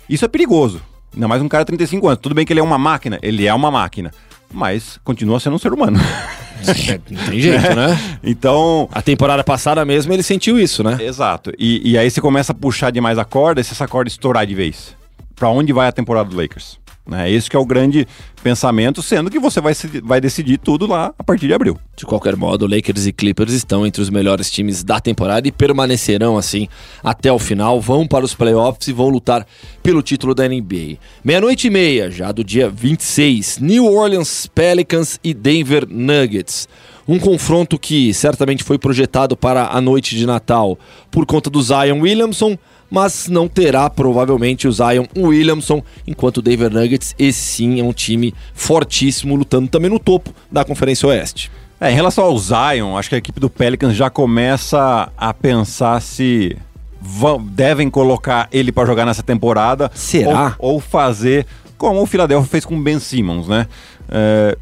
Isso 0.10 0.26
é 0.26 0.28
perigoso. 0.28 0.82
Ainda 1.14 1.28
mais 1.28 1.42
um 1.42 1.48
cara 1.48 1.64
de 1.64 1.68
35 1.68 2.08
anos. 2.08 2.20
Tudo 2.22 2.36
bem 2.36 2.46
que 2.46 2.54
ele 2.54 2.60
é 2.60 2.64
uma 2.64 2.78
máquina, 2.78 3.20
ele 3.22 3.48
é 3.48 3.54
uma 3.54 3.70
máquina. 3.70 4.12
Mas 4.54 5.00
continua 5.04 5.40
sendo 5.40 5.56
um 5.56 5.60
ser 5.60 5.74
humano. 5.74 6.00
É, 6.62 7.02
não 7.10 7.26
tem 7.26 7.40
jeito, 7.40 7.76
né? 7.76 8.00
Então. 8.24 8.88
A 8.92 9.02
temporada 9.02 9.44
passada 9.44 9.84
mesmo 9.84 10.14
ele 10.14 10.22
sentiu 10.22 10.60
isso, 10.60 10.84
né? 10.84 10.96
Exato. 11.02 11.52
E, 11.58 11.94
e 11.94 11.98
aí 11.98 12.08
você 12.08 12.22
começa 12.22 12.52
a 12.52 12.56
puxar 12.56 12.92
demais 12.92 13.18
a 13.18 13.26
corda 13.26 13.60
e 13.60 13.64
se 13.64 13.72
essa 13.72 13.88
corda 13.88 14.08
estourar 14.08 14.46
de 14.46 14.54
vez. 14.54 14.96
Pra 15.36 15.50
onde 15.50 15.74
vai 15.74 15.88
a 15.88 15.92
temporada 15.92 16.30
do 16.30 16.38
Lakers? 16.40 16.78
Né? 17.06 17.32
Esse 17.32 17.50
que 17.50 17.56
é 17.56 17.60
o 17.60 17.66
grande 17.66 18.08
pensamento, 18.44 19.02
sendo 19.02 19.30
que 19.30 19.40
você 19.40 19.60
vai, 19.60 19.74
vai 20.04 20.22
decidir 20.22 20.58
tudo 20.58 20.88
lá 20.88 21.14
a 21.18 21.24
partir 21.24 21.48
de 21.48 21.54
abril. 21.54 21.78
De 21.96 22.06
qualquer 22.06 22.36
modo, 22.36 22.68
Lakers 22.68 23.06
e 23.06 23.12
Clippers 23.12 23.54
estão 23.54 23.86
entre 23.86 24.02
os 24.02 24.10
melhores 24.10 24.50
times 24.50 24.84
da 24.84 25.00
temporada 25.00 25.48
e 25.48 25.52
permanecerão 25.52 26.38
assim 26.38 26.68
até 27.04 27.32
o 27.32 27.40
final, 27.40 27.80
vão 27.82 28.08
para 28.08 28.26
os 28.26 28.34
playoffs 28.34 28.88
e 28.88 28.94
vão 28.94 29.10
lutar 29.10 29.46
pelo 29.84 30.02
título 30.02 30.34
da 30.34 30.48
NBA. 30.48 30.98
Meia-noite 31.24 31.68
e 31.68 31.70
meia, 31.70 32.10
já 32.10 32.32
do 32.32 32.44
dia 32.44 32.70
26, 32.70 33.60
New 33.60 33.86
Orleans 33.86 34.48
Pelicans 34.48 35.20
e 35.24 35.34
Denver 35.34 35.88
Nuggets. 35.90 36.68
Um 37.08 37.20
confronto 37.20 37.80
que 37.80 38.14
certamente 38.14 38.64
foi 38.64 38.78
projetado 38.78 39.36
para 39.36 39.68
a 39.68 39.82
noite 39.82 40.16
de 40.16 40.26
Natal 40.26 40.78
por 41.10 41.26
conta 41.26 41.50
do 41.50 41.62
Zion 41.62 42.00
Williamson, 42.00 42.58
mas 42.92 43.30
não 43.30 43.48
terá 43.48 43.90
provavelmente 43.90 44.68
o 44.68 44.72
Zion 44.72 45.06
Williamson, 45.18 45.82
enquanto 46.06 46.38
o 46.38 46.42
Denver 46.42 46.70
Nuggets, 46.70 47.16
esse 47.18 47.40
sim 47.40 47.80
é 47.80 47.84
um 47.84 47.94
time 47.94 48.36
fortíssimo, 48.54 49.36
lutando 49.36 49.70
também 49.70 49.90
no 49.90 49.98
topo 49.98 50.32
da 50.52 50.66
Conferência 50.66 51.08
Oeste. 51.08 51.50
É, 51.80 51.90
em 51.90 51.96
relação 51.96 52.26
ao 52.26 52.38
Zion, 52.38 52.98
acho 52.98 53.10
que 53.10 53.16
a 53.16 53.18
equipe 53.18 53.40
do 53.40 53.50
Pelicans 53.50 53.96
já 53.96 54.10
começa 54.10 55.10
a 55.18 55.34
pensar 55.34 56.02
se 56.02 56.56
vão, 57.02 57.42
devem 57.42 57.90
colocar 57.90 58.48
ele 58.52 58.72
para 58.72 58.86
jogar 58.86 59.06
nessa 59.06 59.24
temporada. 59.24 59.90
Será? 59.96 60.56
Ou, 60.60 60.74
ou, 60.74 60.80
fazer 60.80 61.48
como 61.78 62.02
o 62.02 62.06
Philadelphia 62.06 62.48
fez 62.48 62.66
com 62.66 62.76
o 62.76 62.82
Ben 62.82 63.00
Simmons, 63.00 63.48
né? 63.48 63.66
É, 64.10 64.56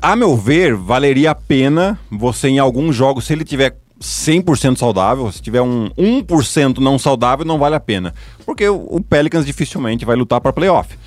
a 0.00 0.16
meu 0.16 0.36
ver, 0.36 0.74
valeria 0.74 1.30
a 1.30 1.34
pena 1.34 1.96
você 2.10 2.48
em 2.48 2.58
alguns 2.58 2.96
jogos, 2.96 3.24
se 3.24 3.32
ele 3.32 3.44
tiver 3.44 3.76
100% 4.02 4.76
saudável, 4.76 5.30
se 5.30 5.40
tiver 5.40 5.62
um 5.62 5.88
1% 5.90 6.78
não 6.78 6.98
saudável, 6.98 7.46
não 7.46 7.58
vale 7.58 7.76
a 7.76 7.80
pena. 7.80 8.12
Porque 8.44 8.68
o, 8.68 9.00
Pelicans 9.00 9.46
dificilmente 9.46 10.04
vai 10.04 10.16
lutar 10.16 10.40
para 10.40 10.52
playoff. 10.52 10.98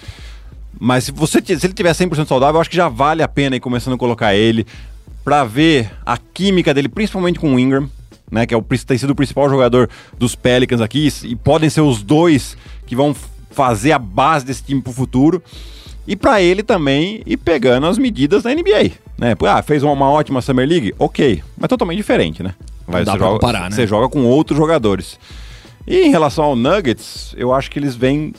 Mas 0.79 1.05
se, 1.05 1.11
você, 1.11 1.41
se 1.41 1.65
ele 1.65 1.73
tiver 1.73 1.91
100% 1.91 2.25
saudável, 2.25 2.55
eu 2.55 2.61
acho 2.61 2.69
que 2.69 2.75
já 2.75 2.87
vale 2.87 3.21
a 3.21 3.27
pena 3.27 3.55
ir 3.55 3.59
começando 3.59 3.93
a 3.93 3.97
colocar 3.97 4.33
ele 4.33 4.65
para 5.23 5.43
ver 5.43 5.91
a 6.05 6.17
química 6.17 6.73
dele, 6.73 6.87
principalmente 6.87 7.39
com 7.39 7.53
o 7.53 7.59
Ingram, 7.59 7.89
né, 8.31 8.45
que 8.45 8.53
é 8.53 8.57
o, 8.57 8.61
tem 8.61 8.97
sido 8.97 9.11
o 9.11 9.15
principal 9.15 9.49
jogador 9.49 9.89
dos 10.17 10.35
Pelicans 10.35 10.81
aqui, 10.81 11.09
e 11.23 11.35
podem 11.35 11.69
ser 11.69 11.81
os 11.81 12.01
dois 12.01 12.57
que 12.85 12.95
vão 12.95 13.15
fazer 13.51 13.91
a 13.91 13.99
base 13.99 14.45
desse 14.45 14.63
time 14.63 14.81
para 14.81 14.91
o 14.91 14.93
futuro. 14.93 15.43
E 16.07 16.15
para 16.15 16.39
ele 16.39 16.61
também 16.61 17.23
ir 17.25 17.37
pegando 17.37 17.87
as 17.87 17.97
medidas 17.97 18.43
da 18.43 18.53
NBA. 18.53 18.91
Né? 19.17 19.35
Ah, 19.47 19.61
fez 19.63 19.81
uma, 19.81 19.91
uma 19.91 20.09
ótima 20.09 20.39
Summer 20.39 20.67
League? 20.67 20.93
Ok, 20.99 21.41
mas 21.57 21.67
totalmente 21.67 21.97
diferente, 21.97 22.43
né? 22.43 22.53
Vai, 22.87 23.03
dá 23.03 23.13
você 23.13 23.17
pra 23.17 23.27
joga, 23.27 23.39
comparar, 23.39 23.69
né? 23.69 23.75
Você 23.75 23.87
joga 23.87 24.09
com 24.09 24.23
outros 24.25 24.57
jogadores. 24.57 25.19
E 25.87 26.01
em 26.01 26.09
relação 26.09 26.45
ao 26.45 26.55
Nuggets, 26.55 27.33
eu 27.37 27.53
acho 27.53 27.69
que 27.69 27.77
eles 27.79 27.95
vêm 27.95 28.33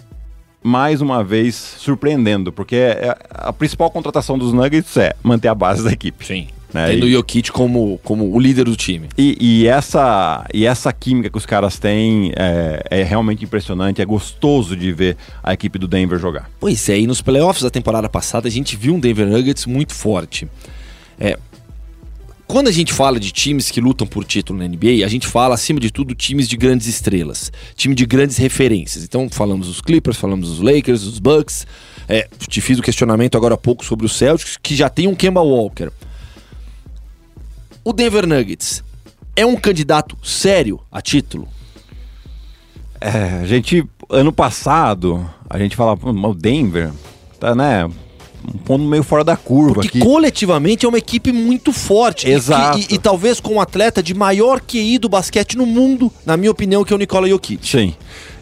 mais 0.62 1.00
uma 1.00 1.22
vez 1.22 1.54
surpreendendo, 1.54 2.52
porque 2.52 2.74
é, 2.74 2.88
é, 3.08 3.16
a 3.30 3.52
principal 3.52 3.88
contratação 3.90 4.36
dos 4.36 4.52
Nuggets 4.52 4.96
é 4.96 5.14
manter 5.22 5.46
a 5.48 5.54
base 5.54 5.84
da 5.84 5.92
equipe. 5.92 6.26
Sim. 6.26 6.48
Né? 6.74 6.88
Tendo 6.90 7.04
o 7.04 7.08
E, 7.08 7.12
Jokic 7.12 7.52
como, 7.52 8.00
como 8.02 8.34
o 8.34 8.40
líder 8.40 8.64
do 8.64 8.74
time. 8.74 9.08
e, 9.16 9.36
e 9.40 9.66
essa, 9.68 10.44
e 10.52 10.66
essa 10.66 10.92
química 10.92 11.30
que 11.30 11.38
os 11.38 11.46
caras 11.46 11.78
têm 11.78 12.32
é, 12.36 12.82
é 12.90 13.02
realmente 13.04 13.44
impressionante, 13.44 14.02
é 14.02 14.04
gostoso 14.04 14.76
de 14.76 14.92
ver 14.92 15.16
a 15.42 15.52
equipe 15.52 15.78
do 15.78 15.86
Denver 15.86 16.18
jogar. 16.18 16.50
Pois 16.58 16.88
é, 16.88 16.98
e 16.98 17.06
nos 17.06 17.22
playoffs 17.22 17.62
da 17.62 17.70
temporada 17.70 18.08
passada 18.08 18.48
a 18.48 18.50
gente 18.50 18.76
viu 18.76 18.94
um 18.94 19.00
Denver 19.00 19.26
Nuggets 19.26 19.64
muito 19.66 19.94
forte. 19.94 20.48
É, 21.18 21.38
quando 22.46 22.68
a 22.68 22.72
gente 22.72 22.92
fala 22.92 23.18
de 23.18 23.32
times 23.32 23.70
que 23.70 23.80
lutam 23.80 24.06
por 24.06 24.24
título 24.24 24.58
na 24.58 24.68
NBA, 24.68 25.04
a 25.04 25.08
gente 25.08 25.26
fala, 25.26 25.54
acima 25.54 25.80
de 25.80 25.90
tudo, 25.90 26.14
times 26.14 26.48
de 26.48 26.56
grandes 26.56 26.86
estrelas, 26.86 27.50
time 27.74 27.94
de 27.94 28.06
grandes 28.06 28.36
referências. 28.36 29.02
Então, 29.02 29.28
falamos 29.30 29.66
dos 29.66 29.80
Clippers, 29.80 30.16
falamos 30.16 30.48
dos 30.48 30.60
Lakers, 30.60 31.02
dos 31.02 31.18
Bucks. 31.18 31.66
É, 32.08 32.28
te 32.48 32.60
fiz 32.60 32.78
o 32.78 32.82
questionamento 32.82 33.36
agora 33.36 33.54
há 33.54 33.58
pouco 33.58 33.84
sobre 33.84 34.06
o 34.06 34.08
Celtics, 34.08 34.56
que 34.62 34.76
já 34.76 34.88
tem 34.88 35.08
um 35.08 35.14
Kemba 35.14 35.40
Walker. 35.40 35.90
O 37.82 37.92
Denver 37.92 38.26
Nuggets 38.26 38.82
é 39.34 39.44
um 39.44 39.56
candidato 39.56 40.16
sério 40.22 40.80
a 40.90 41.02
título? 41.02 41.48
É, 43.00 43.40
a 43.42 43.46
gente, 43.46 43.84
ano 44.08 44.32
passado, 44.32 45.28
a 45.50 45.58
gente 45.58 45.76
falava, 45.76 46.00
"Pô, 46.00 46.12
mas 46.12 46.30
o 46.30 46.34
Denver 46.34 46.92
tá, 47.38 47.54
né, 47.54 47.88
um 48.54 48.58
ponto 48.58 48.84
meio 48.84 49.02
fora 49.02 49.24
da 49.24 49.36
curva 49.36 49.74
Porque 49.74 49.88
aqui. 49.88 50.00
coletivamente 50.00 50.86
é 50.86 50.88
uma 50.88 50.98
equipe 50.98 51.32
muito 51.32 51.72
forte. 51.72 52.28
E- 52.28 52.32
Exato. 52.32 52.78
E, 52.78 52.94
e 52.94 52.98
talvez 52.98 53.40
com 53.40 53.54
um 53.54 53.60
atleta 53.60 54.02
de 54.02 54.14
maior 54.14 54.60
QI 54.60 54.98
do 54.98 55.08
basquete 55.08 55.56
no 55.56 55.66
mundo, 55.66 56.12
na 56.24 56.36
minha 56.36 56.50
opinião, 56.50 56.84
que 56.84 56.92
é 56.92 56.96
o 56.96 56.98
Nikola 56.98 57.28
Jokic. 57.28 57.66
Sim, 57.68 57.94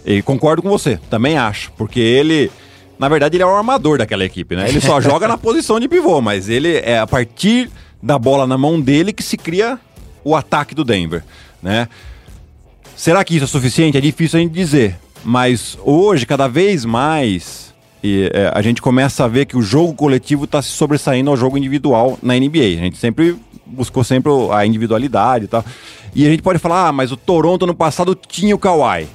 e 0.05 0.21
concordo 0.23 0.63
com 0.63 0.69
você, 0.69 0.99
também 1.09 1.37
acho, 1.39 1.73
porque 1.73 1.99
ele, 2.01 2.51
na 2.99 3.09
verdade, 3.09 3.37
ele 3.37 3.43
é 3.43 3.47
o 3.47 3.55
armador 3.57 3.99
daquela 3.99 4.25
equipe, 4.25 4.55
né? 4.55 4.69
Ele 4.69 4.81
só 4.81 5.01
joga 5.03 5.27
na 5.27 5.39
posição 5.39 5.81
de 5.81 5.89
pivô, 5.89 6.21
mas 6.21 6.49
ele 6.49 6.77
é 6.77 6.99
a 6.99 7.07
partir 7.07 7.71
da 8.03 8.19
bola 8.19 8.47
na 8.47 8.59
mão 8.59 8.81
dele 8.81 9.13
que 9.13 9.23
se 9.23 9.37
cria 9.37 9.79
o 10.23 10.37
ataque 10.37 10.75
do 10.75 10.85
Denver, 10.85 11.25
né? 11.63 11.89
Será 12.97 13.25
que 13.25 13.35
isso 13.35 13.45
é 13.45 13.49
suficiente? 13.49 13.99
É 13.99 14.01
difícil 14.01 14.39
a 14.39 14.43
gente 14.43 14.53
dizer, 14.53 14.97
mas 15.25 15.77
hoje, 15.83 16.25
cada 16.25 16.47
vez 16.47 16.85
mais, 16.85 17.74
e, 18.05 18.31
é, 18.35 18.53
a 18.53 18.61
gente 18.61 18.83
começa 18.83 19.25
a 19.25 19.29
ver 19.29 19.47
que 19.47 19.57
o 19.57 19.63
jogo 19.63 19.95
coletivo 19.95 20.45
está 20.45 20.61
se 20.61 20.69
sobressaindo 20.69 21.31
ao 21.31 21.39
jogo 21.39 21.57
individual 21.57 22.19
na 22.23 22.35
NBA. 22.35 22.77
A 22.77 22.85
gente 22.85 22.99
sempre 22.99 23.35
buscou 23.65 24.05
sempre 24.05 24.31
a 24.53 24.67
individualidade 24.67 25.47
e 25.47 25.49
tal. 25.49 25.65
E 26.15 26.27
a 26.27 26.29
gente 26.29 26.43
pode 26.43 26.59
falar, 26.59 26.89
ah, 26.89 26.93
mas 26.93 27.11
o 27.11 27.17
Toronto 27.17 27.67
no 27.67 27.75
passado 27.75 28.15
tinha 28.15 28.55
o 28.55 28.59
Kawhi. 28.59 29.09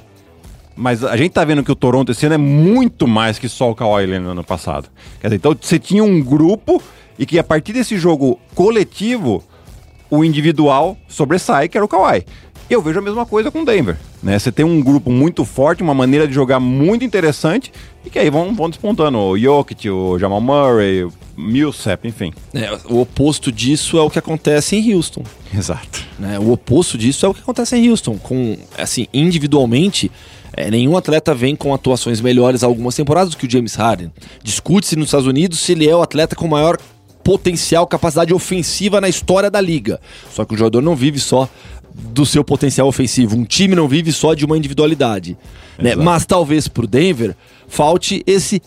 Mas 0.74 1.04
a 1.04 1.16
gente 1.16 1.30
tá 1.30 1.44
vendo 1.44 1.62
que 1.62 1.70
o 1.70 1.76
Toronto 1.76 2.10
esse 2.10 2.26
ano 2.26 2.34
é 2.34 2.38
muito 2.38 3.06
mais 3.06 3.38
que 3.38 3.48
só 3.48 3.70
o 3.70 3.76
Kawhi 3.76 4.06
Leonard 4.06 4.24
no 4.24 4.30
ano 4.32 4.44
passado. 4.44 4.88
Quer 5.20 5.28
dizer, 5.28 5.36
então 5.36 5.56
você 5.58 5.78
tinha 5.78 6.02
um 6.02 6.20
grupo 6.20 6.82
e 7.16 7.24
que 7.24 7.38
a 7.38 7.44
partir 7.44 7.72
desse 7.72 7.96
jogo 7.96 8.40
coletivo, 8.56 9.40
o 10.10 10.24
individual 10.24 10.96
sobressai, 11.06 11.68
que 11.68 11.78
era 11.78 11.84
o 11.84 11.88
Kawhi. 11.88 12.24
Eu 12.70 12.80
vejo 12.80 13.00
a 13.00 13.02
mesma 13.02 13.26
coisa 13.26 13.50
com 13.50 13.62
o 13.62 13.64
Denver. 13.64 13.96
Né? 14.22 14.38
Você 14.38 14.52
tem 14.52 14.64
um 14.64 14.80
grupo 14.80 15.10
muito 15.10 15.44
forte, 15.44 15.82
uma 15.82 15.92
maneira 15.92 16.28
de 16.28 16.32
jogar 16.32 16.60
muito 16.60 17.04
interessante, 17.04 17.72
e 18.04 18.08
que 18.08 18.16
aí 18.16 18.30
vão, 18.30 18.54
vão 18.54 18.70
despontando 18.70 19.18
o 19.18 19.36
Jokic, 19.36 19.90
o 19.90 20.16
Jamal 20.20 20.40
Murray, 20.40 21.02
o 21.02 21.12
Millsap, 21.36 22.06
enfim. 22.06 22.32
É, 22.54 22.70
o 22.88 23.00
oposto 23.00 23.50
disso 23.50 23.98
é 23.98 24.02
o 24.02 24.08
que 24.08 24.20
acontece 24.20 24.76
em 24.76 24.94
Houston. 24.94 25.24
Exato. 25.52 26.06
né? 26.16 26.38
O 26.38 26.52
oposto 26.52 26.96
disso 26.96 27.26
é 27.26 27.28
o 27.28 27.34
que 27.34 27.40
acontece 27.40 27.76
em 27.76 27.90
Houston. 27.90 28.16
Com, 28.18 28.56
assim, 28.78 29.08
individualmente, 29.12 30.08
é, 30.52 30.70
nenhum 30.70 30.96
atleta 30.96 31.34
vem 31.34 31.56
com 31.56 31.74
atuações 31.74 32.20
melhores 32.20 32.62
algumas 32.62 32.94
temporadas 32.94 33.30
do 33.30 33.36
que 33.36 33.46
o 33.46 33.50
James 33.50 33.74
Harden. 33.74 34.12
Discute-se 34.44 34.94
nos 34.94 35.06
Estados 35.06 35.26
Unidos 35.26 35.58
se 35.58 35.72
ele 35.72 35.88
é 35.88 35.96
o 35.96 36.02
atleta 36.02 36.36
com 36.36 36.46
maior 36.46 36.78
potencial, 37.22 37.86
capacidade 37.86 38.32
ofensiva 38.34 39.00
na 39.00 39.08
história 39.08 39.50
da 39.50 39.60
liga. 39.60 40.00
Só 40.32 40.44
que 40.44 40.54
o 40.54 40.56
jogador 40.56 40.80
não 40.80 40.96
vive 40.96 41.18
só 41.18 41.48
do 41.94 42.24
seu 42.24 42.42
potencial 42.44 42.86
ofensivo. 42.88 43.36
Um 43.36 43.44
time 43.44 43.74
não 43.74 43.86
vive 43.88 44.12
só 44.12 44.34
de 44.34 44.44
uma 44.44 44.56
individualidade. 44.56 45.36
Né? 45.78 45.94
Mas 45.96 46.24
talvez 46.24 46.68
pro 46.68 46.86
Denver 46.86 47.34
falte 47.68 48.22
esse, 48.26 48.62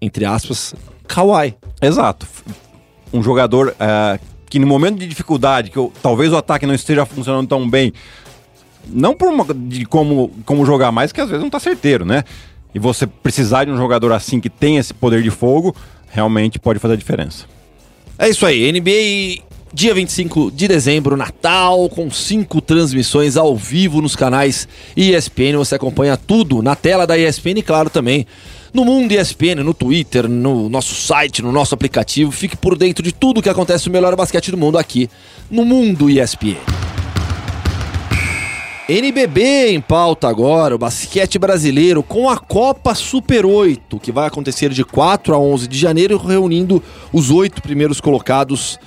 entre 0.00 0.24
aspas, 0.24 0.74
Kawhi. 1.08 1.54
Exato. 1.80 2.26
Um 3.12 3.22
jogador 3.22 3.74
eh, 3.78 4.18
que 4.48 4.58
no 4.58 4.66
momento 4.66 4.98
de 4.98 5.06
dificuldade, 5.06 5.70
que 5.70 5.78
o- 5.78 5.92
talvez 6.02 6.32
o 6.32 6.36
ataque 6.36 6.66
não 6.66 6.74
esteja 6.74 7.04
funcionando 7.06 7.48
tão 7.48 7.68
bem, 7.68 7.92
não 8.88 9.14
por 9.14 9.28
uma, 9.28 9.44
de 9.54 9.84
como, 9.84 10.30
como 10.44 10.64
jogar 10.64 10.90
mais, 10.92 11.12
que 11.12 11.20
às 11.20 11.28
vezes 11.28 11.42
não 11.42 11.50
tá 11.50 11.60
certeiro, 11.60 12.04
né? 12.04 12.24
E 12.74 12.78
você 12.78 13.06
precisar 13.06 13.64
de 13.64 13.70
um 13.70 13.76
jogador 13.76 14.12
assim 14.12 14.40
que 14.40 14.48
tem 14.48 14.76
esse 14.76 14.94
poder 14.94 15.22
de 15.22 15.30
fogo, 15.30 15.74
realmente 16.08 16.58
pode 16.58 16.78
fazer 16.78 16.94
a 16.94 16.96
diferença. 16.96 17.46
É 18.22 18.28
isso 18.28 18.44
aí, 18.44 18.70
NBA 18.70 19.42
dia 19.72 19.94
25 19.94 20.50
de 20.50 20.68
dezembro, 20.68 21.16
Natal, 21.16 21.88
com 21.88 22.10
cinco 22.10 22.60
transmissões 22.60 23.34
ao 23.34 23.56
vivo 23.56 24.02
nos 24.02 24.14
canais 24.14 24.68
ESPN. 24.94 25.56
Você 25.56 25.76
acompanha 25.76 26.18
tudo 26.18 26.60
na 26.60 26.76
tela 26.76 27.06
da 27.06 27.16
ESPN 27.16 27.60
e, 27.60 27.62
claro, 27.62 27.88
também 27.88 28.26
no 28.74 28.84
Mundo 28.84 29.12
ESPN, 29.12 29.62
no 29.64 29.72
Twitter, 29.72 30.28
no 30.28 30.68
nosso 30.68 30.94
site, 30.94 31.40
no 31.40 31.50
nosso 31.50 31.74
aplicativo. 31.74 32.30
Fique 32.30 32.58
por 32.58 32.76
dentro 32.76 33.02
de 33.02 33.10
tudo 33.10 33.40
que 33.40 33.48
acontece 33.48 33.86
no 33.86 33.92
melhor 33.94 34.14
basquete 34.14 34.50
do 34.50 34.58
mundo 34.58 34.76
aqui 34.76 35.08
no 35.50 35.64
Mundo 35.64 36.10
ESPN. 36.10 36.89
NBB 38.90 39.68
em 39.68 39.80
pauta 39.80 40.28
agora, 40.28 40.74
o 40.74 40.78
basquete 40.78 41.38
brasileiro 41.38 42.02
com 42.02 42.28
a 42.28 42.36
Copa 42.36 42.92
Super 42.92 43.46
8, 43.46 44.00
que 44.00 44.10
vai 44.10 44.26
acontecer 44.26 44.70
de 44.70 44.84
4 44.84 45.32
a 45.32 45.38
11 45.38 45.68
de 45.68 45.78
janeiro, 45.78 46.16
reunindo 46.18 46.82
os 47.12 47.30
oito 47.30 47.62
primeiros 47.62 48.00
colocados 48.00 48.80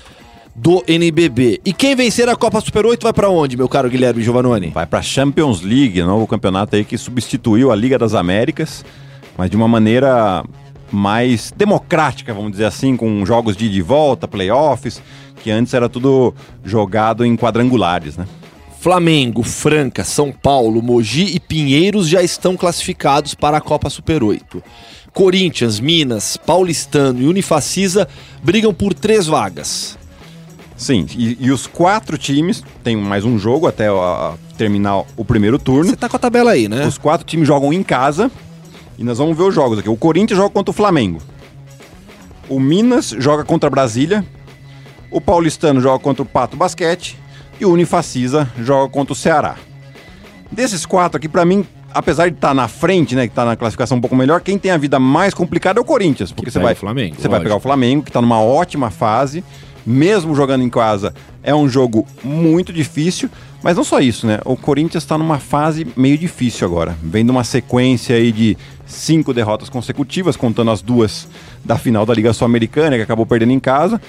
do 0.53 0.83
NBB. 0.85 1.61
E 1.63 1.71
quem 1.71 1.95
vencer 1.95 2.27
a 2.27 2.35
Copa 2.35 2.59
Super 2.59 2.85
8 2.85 3.01
vai 3.01 3.13
pra 3.13 3.29
onde, 3.29 3.55
meu 3.55 3.69
caro 3.69 3.89
Guilherme 3.89 4.21
Giovanoni? 4.21 4.71
Vai 4.71 4.85
para 4.85 5.01
Champions 5.01 5.61
League, 5.61 6.03
novo 6.03 6.27
campeonato 6.27 6.75
aí 6.75 6.83
que 6.83 6.97
substituiu 6.97 7.71
a 7.71 7.75
Liga 7.75 7.97
das 7.97 8.13
Américas, 8.13 8.83
mas 9.37 9.49
de 9.49 9.55
uma 9.55 9.69
maneira 9.69 10.43
mais 10.91 11.49
democrática, 11.55 12.33
vamos 12.33 12.51
dizer 12.51 12.65
assim, 12.65 12.97
com 12.97 13.25
jogos 13.25 13.55
de 13.55 13.81
volta, 13.81 14.27
playoffs, 14.27 15.01
que 15.41 15.49
antes 15.49 15.73
era 15.73 15.87
tudo 15.87 16.33
jogado 16.61 17.25
em 17.25 17.37
quadrangulares, 17.37 18.17
né? 18.17 18.27
Flamengo, 18.83 19.43
Franca, 19.43 20.03
São 20.03 20.29
Paulo, 20.29 20.81
Mogi 20.81 21.33
e 21.33 21.39
Pinheiros 21.39 22.05
já 22.05 22.21
estão 22.21 22.57
classificados 22.57 23.33
para 23.33 23.55
a 23.55 23.61
Copa 23.61 23.89
Super 23.89 24.21
8. 24.21 24.61
Corinthians, 25.13 25.79
Minas, 25.79 26.35
Paulistano 26.35 27.21
e 27.21 27.25
Unifacisa 27.25 28.05
brigam 28.43 28.73
por 28.73 28.93
três 28.93 29.25
vagas. 29.25 29.97
Sim, 30.75 31.05
e, 31.17 31.37
e 31.39 31.49
os 31.49 31.65
quatro 31.65 32.17
times, 32.17 32.61
tem 32.83 32.97
mais 32.97 33.23
um 33.23 33.39
jogo 33.39 33.67
até 33.67 33.87
terminar 34.57 35.05
o 35.15 35.23
primeiro 35.23 35.57
turno. 35.57 35.89
Você 35.89 35.95
tá 35.95 36.09
com 36.09 36.17
a 36.17 36.19
tabela 36.19 36.51
aí, 36.51 36.67
né? 36.67 36.85
Os 36.85 36.97
quatro 36.97 37.25
times 37.25 37.47
jogam 37.47 37.71
em 37.71 37.83
casa 37.83 38.29
e 38.99 39.03
nós 39.05 39.17
vamos 39.17 39.37
ver 39.37 39.43
os 39.43 39.55
jogos 39.55 39.79
aqui. 39.79 39.87
O 39.87 39.95
Corinthians 39.95 40.37
joga 40.37 40.49
contra 40.49 40.71
o 40.71 40.73
Flamengo. 40.73 41.21
O 42.49 42.59
Minas 42.59 43.15
joga 43.17 43.45
contra 43.45 43.67
a 43.67 43.71
Brasília. 43.71 44.25
O 45.09 45.21
Paulistano 45.21 45.79
joga 45.79 45.99
contra 45.99 46.21
o 46.21 46.25
Pato 46.25 46.57
Basquete. 46.57 47.22
E 47.63 47.65
o 47.65 47.71
Unifacisa 47.71 48.51
joga 48.59 48.91
contra 48.91 49.13
o 49.13 49.15
Ceará. 49.15 49.55
Desses 50.51 50.85
quatro 50.85 51.15
aqui, 51.15 51.29
pra 51.29 51.45
mim, 51.45 51.65
apesar 51.93 52.27
de 52.27 52.35
estar 52.35 52.53
na 52.53 52.67
frente, 52.67 53.15
né, 53.15 53.25
que 53.25 53.33
tá 53.33 53.45
na 53.45 53.55
classificação 53.55 53.99
um 53.99 54.01
pouco 54.01 54.17
melhor, 54.17 54.41
quem 54.41 54.57
tem 54.59 54.69
a 54.69 54.75
vida 54.75 54.99
mais 54.99 55.33
complicada 55.33 55.79
é 55.79 55.81
o 55.81 55.85
Corinthians. 55.85 56.33
Porque 56.33 56.51
você 56.51 56.59
vai, 56.59 56.73
o 56.73 56.75
Flamengo, 56.75 57.15
você 57.17 57.29
vai 57.29 57.39
pegar 57.39 57.55
o 57.55 57.61
Flamengo, 57.61 58.03
que 58.03 58.11
tá 58.11 58.19
numa 58.19 58.41
ótima 58.41 58.91
fase. 58.91 59.45
Mesmo 59.85 60.35
jogando 60.35 60.61
em 60.61 60.69
casa, 60.69 61.13
é 61.41 61.55
um 61.55 61.69
jogo 61.69 62.05
muito 62.21 62.73
difícil. 62.73 63.29
Mas 63.63 63.77
não 63.77 63.85
só 63.85 64.01
isso, 64.01 64.27
né? 64.27 64.41
O 64.43 64.57
Corinthians 64.57 65.05
está 65.05 65.17
numa 65.17 65.39
fase 65.39 65.87
meio 65.95 66.17
difícil 66.17 66.67
agora. 66.67 66.97
Vem 67.01 67.23
de 67.23 67.31
uma 67.31 67.45
sequência 67.45 68.17
aí 68.17 68.33
de 68.33 68.57
cinco 68.85 69.33
derrotas 69.33 69.69
consecutivas, 69.69 70.35
contando 70.35 70.69
as 70.69 70.81
duas 70.81 71.29
da 71.63 71.77
final 71.77 72.05
da 72.05 72.13
Liga 72.13 72.33
Sul-Americana, 72.33 72.97
que 72.97 73.03
acabou 73.03 73.25
perdendo 73.25 73.53
em 73.53 73.59
casa. 73.59 74.01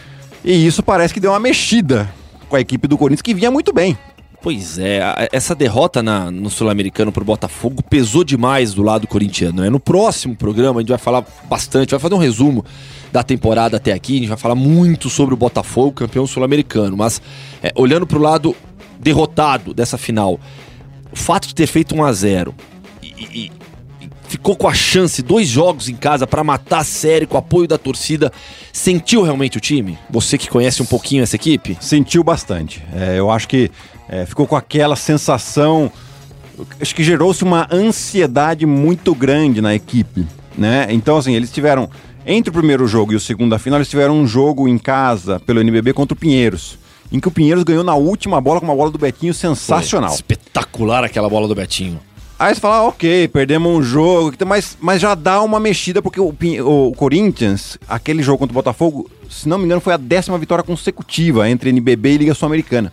E 0.44 0.66
isso 0.66 0.82
parece 0.82 1.14
que 1.14 1.20
deu 1.20 1.30
uma 1.30 1.38
mexida 1.38 2.10
com 2.48 2.56
a 2.56 2.60
equipe 2.60 2.86
do 2.88 2.96
Corinthians, 2.98 3.22
que 3.22 3.34
vinha 3.34 3.50
muito 3.50 3.72
bem. 3.72 3.96
Pois 4.42 4.78
é, 4.78 5.00
essa 5.32 5.54
derrota 5.54 6.02
na- 6.02 6.30
no 6.30 6.50
Sul-Americano 6.50 7.10
pro 7.10 7.24
Botafogo 7.24 7.82
pesou 7.82 8.22
demais 8.22 8.74
do 8.74 8.82
lado 8.82 9.06
corintiano. 9.06 9.62
Né? 9.62 9.70
No 9.70 9.80
próximo 9.80 10.36
programa 10.36 10.80
a 10.80 10.82
gente 10.82 10.90
vai 10.90 10.98
falar 10.98 11.24
bastante, 11.48 11.92
vai 11.92 11.98
fazer 12.00 12.14
um 12.14 12.18
resumo 12.18 12.62
da 13.10 13.22
temporada 13.22 13.78
até 13.78 13.92
aqui, 13.92 14.16
a 14.16 14.18
gente 14.18 14.28
vai 14.28 14.36
falar 14.36 14.54
muito 14.54 15.08
sobre 15.08 15.32
o 15.32 15.36
Botafogo, 15.36 15.92
campeão 15.92 16.26
sul-americano. 16.26 16.94
Mas 16.94 17.22
é, 17.62 17.72
olhando 17.74 18.06
pro 18.06 18.20
lado 18.20 18.54
derrotado 19.00 19.72
dessa 19.72 19.96
final, 19.96 20.38
o 21.10 21.16
fato 21.16 21.48
de 21.48 21.54
ter 21.54 21.66
feito 21.66 21.94
1 21.94 22.04
a 22.04 22.12
0 22.12 22.54
e, 23.02 23.06
e- 23.06 23.44
e 23.46 23.52
ficou 24.28 24.56
com 24.56 24.68
a 24.68 24.74
chance, 24.74 25.22
dois 25.22 25.48
jogos 25.48 25.88
em 25.88 25.96
casa 25.96 26.26
pra 26.26 26.42
matar 26.42 26.78
a 26.78 26.84
série 26.84 27.26
com 27.26 27.36
o 27.36 27.38
apoio 27.38 27.68
da 27.68 27.78
torcida, 27.78 28.32
sentiu 28.72 29.22
realmente 29.22 29.58
o 29.58 29.60
time? 29.60 29.98
Você 30.10 30.36
que 30.36 30.48
conhece 30.48 30.82
um 30.82 30.86
pouquinho 30.86 31.22
essa 31.22 31.36
equipe? 31.36 31.76
Sentiu 31.80 32.24
bastante. 32.24 32.82
É, 32.94 33.18
eu 33.18 33.30
acho 33.30 33.48
que 33.48 33.70
é, 34.08 34.26
ficou 34.26 34.46
com 34.46 34.56
aquela 34.56 34.96
sensação. 34.96 35.90
Acho 36.80 36.94
que 36.94 37.02
gerou-se 37.02 37.42
uma 37.42 37.68
ansiedade 37.70 38.66
muito 38.66 39.14
grande 39.14 39.60
na 39.60 39.74
equipe. 39.74 40.26
Né? 40.56 40.86
Então, 40.90 41.16
assim, 41.16 41.34
eles 41.34 41.50
tiveram. 41.50 41.88
Entre 42.26 42.48
o 42.48 42.52
primeiro 42.52 42.86
jogo 42.86 43.12
e 43.12 43.16
o 43.16 43.20
segundo 43.20 43.50
da 43.50 43.58
final, 43.58 43.78
eles 43.78 43.88
tiveram 43.88 44.18
um 44.18 44.26
jogo 44.26 44.66
em 44.66 44.78
casa 44.78 45.38
pelo 45.40 45.60
NBB 45.60 45.92
contra 45.92 46.14
o 46.14 46.18
Pinheiros. 46.18 46.78
em 47.12 47.20
que 47.20 47.28
o 47.28 47.30
Pinheiros 47.30 47.64
ganhou 47.64 47.84
na 47.84 47.94
última 47.94 48.40
bola 48.40 48.60
com 48.60 48.66
uma 48.66 48.74
bola 48.74 48.90
do 48.90 48.96
Betinho 48.96 49.34
sensacional. 49.34 50.08
Foi 50.08 50.16
espetacular 50.16 51.04
aquela 51.04 51.28
bola 51.28 51.46
do 51.46 51.54
Betinho. 51.54 52.00
Aí 52.38 52.52
você 52.52 52.60
fala, 52.60 52.76
ah, 52.76 52.84
ok, 52.84 53.28
perdemos 53.28 53.70
um 53.70 53.82
jogo, 53.82 54.36
mas, 54.44 54.76
mas 54.80 55.00
já 55.00 55.14
dá 55.14 55.40
uma 55.40 55.60
mexida, 55.60 56.02
porque 56.02 56.20
o, 56.20 56.34
o, 56.64 56.92
Corinthians, 56.96 57.78
aquele 57.88 58.22
jogo 58.22 58.38
contra 58.38 58.52
o 58.52 58.54
Botafogo, 58.54 59.08
se 59.30 59.48
não 59.48 59.56
me 59.56 59.64
engano, 59.64 59.80
foi 59.80 59.94
a 59.94 59.96
décima 59.96 60.36
vitória 60.36 60.64
consecutiva 60.64 61.48
entre 61.48 61.70
NBB 61.70 62.14
e 62.14 62.18
Liga 62.18 62.34
Sul-Americana. 62.34 62.92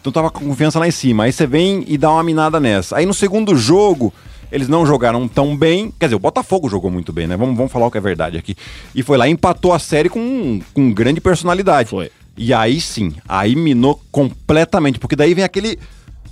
Então 0.00 0.12
tava 0.12 0.30
com 0.30 0.44
confiança 0.44 0.78
lá 0.78 0.86
em 0.86 0.92
cima. 0.92 1.24
Aí 1.24 1.32
você 1.32 1.46
vem 1.46 1.84
e 1.88 1.98
dá 1.98 2.10
uma 2.10 2.22
minada 2.22 2.60
nessa. 2.60 2.96
Aí 2.96 3.06
no 3.06 3.14
segundo 3.14 3.56
jogo, 3.56 4.12
eles 4.52 4.68
não 4.68 4.86
jogaram 4.86 5.26
tão 5.26 5.56
bem. 5.56 5.92
Quer 5.98 6.06
dizer, 6.06 6.16
o 6.16 6.20
Botafogo 6.20 6.68
jogou 6.68 6.90
muito 6.90 7.12
bem, 7.12 7.26
né? 7.26 7.36
Vamos, 7.36 7.56
vamos 7.56 7.72
falar 7.72 7.86
o 7.86 7.90
que 7.90 7.98
é 7.98 8.02
verdade 8.02 8.36
aqui. 8.36 8.54
E 8.94 9.02
foi 9.02 9.18
lá 9.18 9.26
empatou 9.26 9.72
a 9.72 9.78
série 9.78 10.08
com, 10.08 10.60
com 10.72 10.92
grande 10.92 11.20
personalidade. 11.20 11.88
Foi. 11.88 12.10
E 12.36 12.52
aí 12.52 12.80
sim, 12.80 13.14
aí 13.28 13.56
minou 13.56 14.00
completamente, 14.12 14.98
porque 14.98 15.16
daí 15.16 15.34
vem 15.34 15.44
aquele 15.44 15.78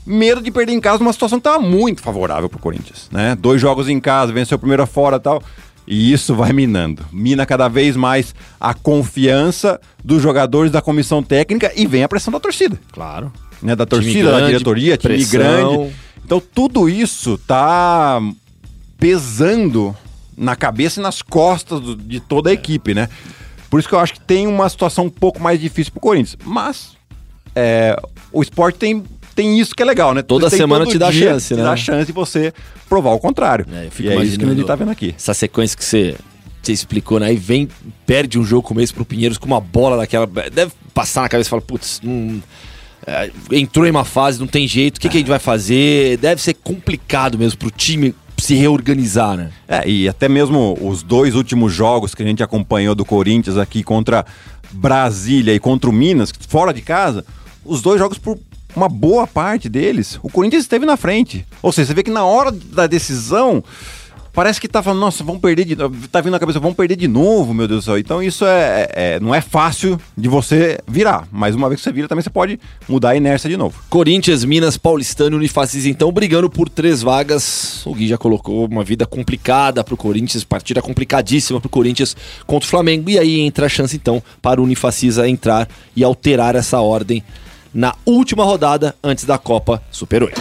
medo 0.04 0.40
de 0.40 0.50
perder 0.50 0.72
em 0.72 0.80
casa 0.80 0.98
numa 0.98 1.12
situação 1.12 1.38
que 1.38 1.48
estava 1.48 1.62
muito 1.62 2.02
favorável 2.02 2.48
pro 2.48 2.58
Corinthians, 2.58 3.08
né? 3.10 3.36
Dois 3.38 3.60
jogos 3.60 3.88
em 3.88 4.00
casa, 4.00 4.32
venceu 4.32 4.56
o 4.56 4.58
primeiro 4.58 4.86
fora 4.86 5.18
tal. 5.20 5.42
E 5.86 6.12
isso 6.12 6.34
vai 6.34 6.52
minando. 6.52 7.04
Mina 7.12 7.44
cada 7.44 7.68
vez 7.68 7.96
mais 7.96 8.34
a 8.60 8.72
confiança 8.72 9.80
dos 10.02 10.22
jogadores 10.22 10.70
da 10.70 10.80
comissão 10.80 11.22
técnica 11.22 11.72
e 11.74 11.86
vem 11.86 12.04
a 12.04 12.08
pressão 12.08 12.32
da 12.32 12.38
torcida. 12.38 12.78
Claro. 12.92 13.32
Né? 13.60 13.74
Da 13.74 13.84
torcida, 13.84 14.30
grande, 14.30 14.40
da 14.40 14.46
diretoria, 14.46 14.96
time 14.96 15.14
pressão. 15.16 15.30
grande. 15.30 15.92
Então 16.24 16.40
tudo 16.54 16.88
isso 16.88 17.36
tá 17.46 18.20
pesando 18.96 19.94
na 20.36 20.54
cabeça 20.54 21.00
e 21.00 21.02
nas 21.02 21.20
costas 21.20 21.80
do, 21.80 21.96
de 21.96 22.20
toda 22.20 22.50
a 22.50 22.52
equipe, 22.52 22.94
né? 22.94 23.08
Por 23.68 23.80
isso 23.80 23.88
que 23.88 23.94
eu 23.94 23.98
acho 23.98 24.14
que 24.14 24.20
tem 24.20 24.46
uma 24.46 24.68
situação 24.68 25.06
um 25.06 25.10
pouco 25.10 25.40
mais 25.40 25.60
difícil 25.60 25.92
pro 25.92 26.00
Corinthians. 26.00 26.36
Mas 26.44 26.96
é, 27.54 27.96
o 28.30 28.42
esporte 28.42 28.78
tem, 28.78 29.02
tem 29.34 29.58
isso 29.58 29.74
que 29.74 29.82
é 29.82 29.86
legal, 29.86 30.14
né? 30.14 30.22
Toda 30.22 30.48
semana 30.50 30.86
te 30.86 30.98
dá 30.98 31.10
chance, 31.10 31.54
né? 31.54 31.60
Te 31.60 31.64
dá 31.64 31.76
chance 31.76 32.06
de 32.06 32.12
você 32.12 32.52
provar 32.88 33.12
o 33.12 33.18
contrário. 33.18 33.66
É, 33.72 33.88
e 33.98 34.08
é 34.08 34.24
isso 34.24 34.38
que 34.38 34.44
a 34.44 34.48
gente 34.48 34.64
tá 34.64 34.74
vendo 34.74 34.90
aqui. 34.90 35.14
Essa 35.16 35.34
sequência 35.34 35.76
que 35.76 35.84
você, 35.84 36.16
você 36.62 36.72
explicou, 36.72 37.20
né? 37.20 37.26
Aí 37.26 37.36
vem, 37.36 37.68
perde 38.06 38.38
um 38.38 38.44
jogo 38.44 38.62
como 38.62 38.80
esse 38.80 38.92
pro 38.92 39.04
Pinheiros 39.04 39.38
com 39.38 39.46
uma 39.46 39.60
bola 39.60 39.96
daquela. 39.96 40.26
Deve 40.26 40.72
passar 40.94 41.22
na 41.22 41.28
cabeça 41.28 41.48
e 41.48 41.50
falar, 41.50 41.62
putz, 41.62 42.00
não 42.02 42.42
é, 43.06 43.30
entrou 43.50 43.86
em 43.86 43.90
uma 43.90 44.04
fase, 44.04 44.38
não 44.38 44.46
tem 44.46 44.66
jeito, 44.66 44.98
o 44.98 45.00
que, 45.00 45.08
que 45.08 45.16
a 45.16 45.20
gente 45.20 45.28
vai 45.28 45.38
fazer? 45.38 46.16
Deve 46.18 46.40
ser 46.40 46.54
complicado 46.54 47.38
mesmo 47.38 47.58
pro 47.58 47.70
time 47.70 48.14
se 48.38 48.54
reorganizar, 48.54 49.36
né? 49.36 49.50
É, 49.68 49.88
e 49.88 50.08
até 50.08 50.28
mesmo 50.28 50.76
os 50.80 51.02
dois 51.02 51.34
últimos 51.34 51.72
jogos 51.72 52.14
que 52.14 52.22
a 52.22 52.26
gente 52.26 52.42
acompanhou 52.42 52.94
do 52.94 53.04
Corinthians 53.04 53.56
aqui 53.56 53.84
contra 53.84 54.26
Brasília 54.72 55.54
e 55.54 55.60
contra 55.60 55.88
o 55.88 55.92
Minas, 55.92 56.32
fora 56.48 56.72
de 56.72 56.82
casa, 56.82 57.24
os 57.64 57.80
dois 57.80 58.00
jogos 58.00 58.18
por 58.18 58.38
uma 58.74 58.88
boa 58.88 59.26
parte 59.26 59.68
deles, 59.68 60.18
o 60.22 60.28
Corinthians 60.28 60.64
esteve 60.64 60.86
na 60.86 60.96
frente. 60.96 61.46
Ou 61.62 61.72
seja, 61.72 61.88
você 61.88 61.94
vê 61.94 62.02
que 62.02 62.10
na 62.10 62.24
hora 62.24 62.50
da 62.50 62.86
decisão, 62.86 63.62
parece 64.32 64.60
que 64.60 64.66
tava, 64.66 64.94
nossa, 64.94 65.22
vamos 65.22 65.40
perder 65.40 65.64
de 65.64 65.76
novo. 65.76 66.08
Tá 66.08 66.20
vindo 66.20 66.32
na 66.32 66.38
cabeça, 66.38 66.58
vamos 66.58 66.76
perder 66.76 66.96
de 66.96 67.06
novo, 67.06 67.52
meu 67.52 67.68
Deus 67.68 67.84
do 67.84 67.84
céu. 67.84 67.98
Então 67.98 68.22
isso 68.22 68.44
é, 68.44 68.88
é, 68.92 69.20
não 69.20 69.34
é 69.34 69.40
fácil 69.40 70.00
de 70.16 70.28
você 70.28 70.78
virar. 70.88 71.26
Mas 71.30 71.54
uma 71.54 71.68
vez 71.68 71.80
que 71.80 71.84
você 71.84 71.92
vira, 71.92 72.08
também 72.08 72.22
você 72.22 72.30
pode 72.30 72.58
mudar 72.88 73.10
a 73.10 73.16
inércia 73.16 73.48
de 73.48 73.56
novo. 73.56 73.78
Corinthians, 73.88 74.44
Minas, 74.44 74.76
Paulistano 74.76 75.36
e 75.36 75.38
Unifacis, 75.38 75.86
então, 75.86 76.10
brigando 76.10 76.48
por 76.48 76.68
três 76.68 77.02
vagas. 77.02 77.84
O 77.86 77.94
Gui 77.94 78.08
já 78.08 78.18
colocou 78.18 78.66
uma 78.66 78.82
vida 78.82 79.06
complicada 79.06 79.84
pro 79.84 79.96
Corinthians, 79.96 80.44
partida 80.44 80.80
complicadíssima 80.80 81.60
pro 81.60 81.68
Corinthians 81.68 82.16
contra 82.46 82.66
o 82.66 82.70
Flamengo. 82.70 83.10
E 83.10 83.18
aí 83.18 83.40
entra 83.40 83.66
a 83.66 83.68
chance, 83.68 83.94
então, 83.94 84.22
para 84.40 84.60
o 84.60 84.64
Unifacis 84.64 85.18
entrar 85.18 85.68
e 85.94 86.02
alterar 86.02 86.56
essa 86.56 86.80
ordem 86.80 87.22
na 87.74 87.94
última 88.04 88.44
rodada 88.44 88.94
antes 89.02 89.24
da 89.24 89.38
Copa 89.38 89.82
Super 89.90 90.22
8. 90.24 90.40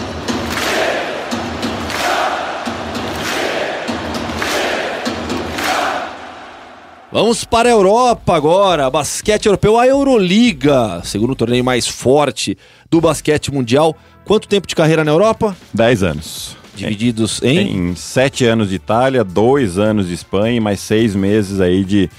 Vamos 7.12 7.44
para 7.44 7.68
a 7.68 7.72
Europa 7.74 8.34
agora. 8.34 8.90
Basquete 8.90 9.46
europeu, 9.46 9.78
a 9.78 9.86
Euroliga, 9.86 11.02
segundo 11.04 11.36
torneio 11.36 11.64
mais 11.64 11.86
forte 11.86 12.58
do 12.90 13.02
basquete 13.02 13.52
mundial. 13.52 13.98
Quanto 14.24 14.48
tempo 14.48 14.66
de 14.66 14.74
carreira 14.74 15.04
na 15.04 15.12
Europa? 15.12 15.56
Dez 15.74 16.04
anos. 16.04 16.56
Divididos 16.74 17.42
em? 17.44 17.90
Em 17.90 17.96
sete 17.98 18.46
anos 18.46 18.70
de 18.70 18.76
Itália, 18.76 19.26
dois 19.26 19.78
anos 19.78 20.08
de 20.08 20.14
Espanha 20.14 20.56
e 20.56 20.60
mais 20.62 20.80
seis 20.80 21.14
meses 21.14 21.60
aí 21.60 21.84
de 21.84 22.10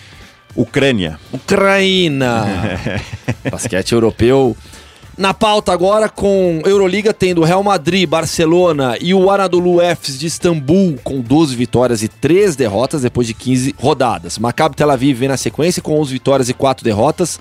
Ucrânia. 0.54 1.18
Ucrânia! 1.32 2.44
basquete 3.50 3.92
europeu 3.92 4.54
na 5.16 5.34
pauta 5.34 5.72
agora 5.72 6.08
com 6.08 6.62
Euroliga 6.64 7.12
tendo 7.12 7.42
Real 7.42 7.62
Madrid, 7.62 8.08
Barcelona 8.08 8.96
e 9.00 9.12
o 9.12 9.30
Anadolu 9.30 9.80
Efes 9.80 10.18
de 10.18 10.26
Istambul 10.26 10.98
com 11.04 11.20
12 11.20 11.54
vitórias 11.54 12.02
e 12.02 12.08
3 12.08 12.56
derrotas 12.56 13.02
depois 13.02 13.26
de 13.26 13.34
15 13.34 13.74
rodadas. 13.78 14.38
Maccabi 14.38 14.76
Tel 14.76 14.90
Aviv 14.90 15.18
vem 15.18 15.28
na 15.28 15.36
sequência 15.36 15.82
com 15.82 16.00
11 16.00 16.12
vitórias 16.12 16.48
e 16.48 16.54
4 16.54 16.84
derrotas. 16.84 17.38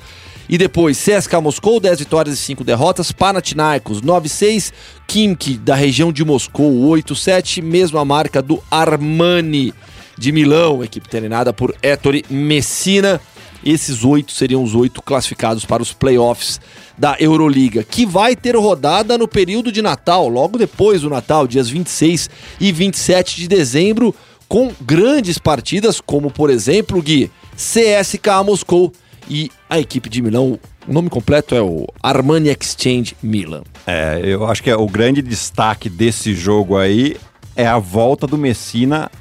E 0.50 0.58
depois 0.58 1.02
CSKA 1.02 1.40
Moscou, 1.40 1.80
10 1.80 2.00
vitórias 2.00 2.36
e 2.36 2.38
5 2.38 2.66
derrotas. 2.66 3.14
Panathinaikos, 3.14 4.02
9-6. 4.02 4.74
Kimki, 5.08 5.58
da 5.58 5.76
região 5.76 6.12
de 6.12 6.26
Moscou, 6.26 6.90
8-7. 6.90 7.62
Mesma 7.62 8.04
marca 8.04 8.42
do 8.42 8.62
Armani 8.70 9.74
de 10.18 10.32
Milão, 10.34 10.84
equipe 10.84 11.08
treinada 11.08 11.54
por 11.54 11.74
Ettore 11.82 12.26
Messina. 12.30 13.22
Esses 13.64 14.04
oito 14.04 14.32
seriam 14.32 14.64
os 14.64 14.74
oito 14.76 15.02
classificados 15.02 15.66
para 15.66 15.84
os 15.84 15.94
playoffs 15.94 16.60
da 16.98 17.16
Euroliga, 17.20 17.84
que 17.84 18.06
vai 18.06 18.36
ter 18.36 18.56
rodada 18.56 19.18
no 19.18 19.28
período 19.28 19.72
de 19.72 19.82
Natal, 19.82 20.28
logo 20.28 20.58
depois 20.58 21.02
do 21.02 21.10
Natal, 21.10 21.48
dias 21.48 21.70
26 21.70 22.30
e 22.60 22.72
27 22.72 23.38
de 23.38 23.48
dezembro, 23.48 24.14
com 24.48 24.72
grandes 24.82 25.38
partidas, 25.38 26.02
como 26.02 26.30
por 26.30 26.50
exemplo, 26.50 27.02
Gui, 27.02 27.32
CSKA 27.56 28.44
Moscou 28.44 28.92
e 29.30 29.50
a 29.70 29.80
equipe 29.80 30.10
de 30.10 30.22
Milão. 30.22 30.60
O 30.88 30.94
nome 30.94 31.10
completo 31.10 31.56
é 31.56 31.62
o 31.62 31.88
Armani 32.02 32.50
Exchange 32.50 33.16
Milan. 33.22 33.62
É, 33.86 34.20
eu 34.24 34.46
acho 34.46 34.62
que 34.62 34.70
é 34.70 34.76
o 34.76 34.88
grande 34.88 35.22
destaque 35.22 35.90
desse 35.90 36.34
jogo 36.34 36.78
aí 36.78 37.16
é 37.56 37.68
a 37.68 37.78
volta 37.78 38.26
do 38.26 38.38
Messina 38.38 39.12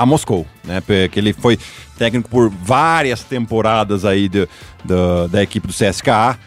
a 0.00 0.06
Moscou, 0.06 0.46
né? 0.64 0.80
Porque 0.80 1.20
ele 1.20 1.34
foi 1.34 1.58
técnico 1.98 2.30
por 2.30 2.48
várias 2.48 3.22
temporadas 3.22 4.06
aí 4.06 4.30
do, 4.30 4.48
do, 4.82 5.28
da 5.28 5.42
equipe 5.42 5.66
do 5.68 5.74
CSKA. 5.74 6.38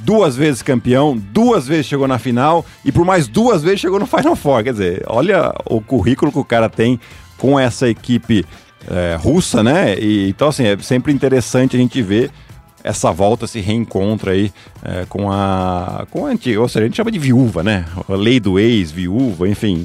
Duas 0.00 0.34
vezes 0.34 0.62
campeão, 0.62 1.14
duas 1.14 1.68
vezes 1.68 1.84
chegou 1.84 2.08
na 2.08 2.18
final 2.18 2.64
e 2.82 2.90
por 2.90 3.04
mais 3.04 3.28
duas 3.28 3.62
vezes 3.62 3.80
chegou 3.80 4.00
no 4.00 4.06
Final 4.06 4.34
Four. 4.34 4.64
Quer 4.64 4.72
dizer, 4.72 5.02
olha 5.06 5.54
o 5.66 5.82
currículo 5.82 6.32
que 6.32 6.38
o 6.38 6.44
cara 6.44 6.70
tem 6.70 6.98
com 7.36 7.60
essa 7.60 7.86
equipe 7.86 8.46
é, 8.90 9.18
russa, 9.20 9.62
né? 9.62 9.94
E, 9.98 10.30
então, 10.30 10.48
assim, 10.48 10.64
é 10.64 10.78
sempre 10.78 11.12
interessante 11.12 11.76
a 11.76 11.78
gente 11.78 12.00
ver 12.00 12.30
essa 12.82 13.12
volta, 13.12 13.44
esse 13.44 13.60
reencontro 13.60 14.30
aí 14.30 14.50
é, 14.82 15.04
com 15.10 15.30
a 15.30 16.06
com 16.10 16.24
a 16.24 16.30
antiga, 16.30 16.62
ou 16.62 16.68
seja, 16.68 16.86
a 16.86 16.88
gente 16.88 16.96
chama 16.96 17.10
de 17.10 17.18
viúva, 17.18 17.62
né? 17.62 17.84
A 18.08 18.14
lei 18.14 18.40
do 18.40 18.58
ex, 18.58 18.90
viúva, 18.90 19.46
enfim. 19.46 19.84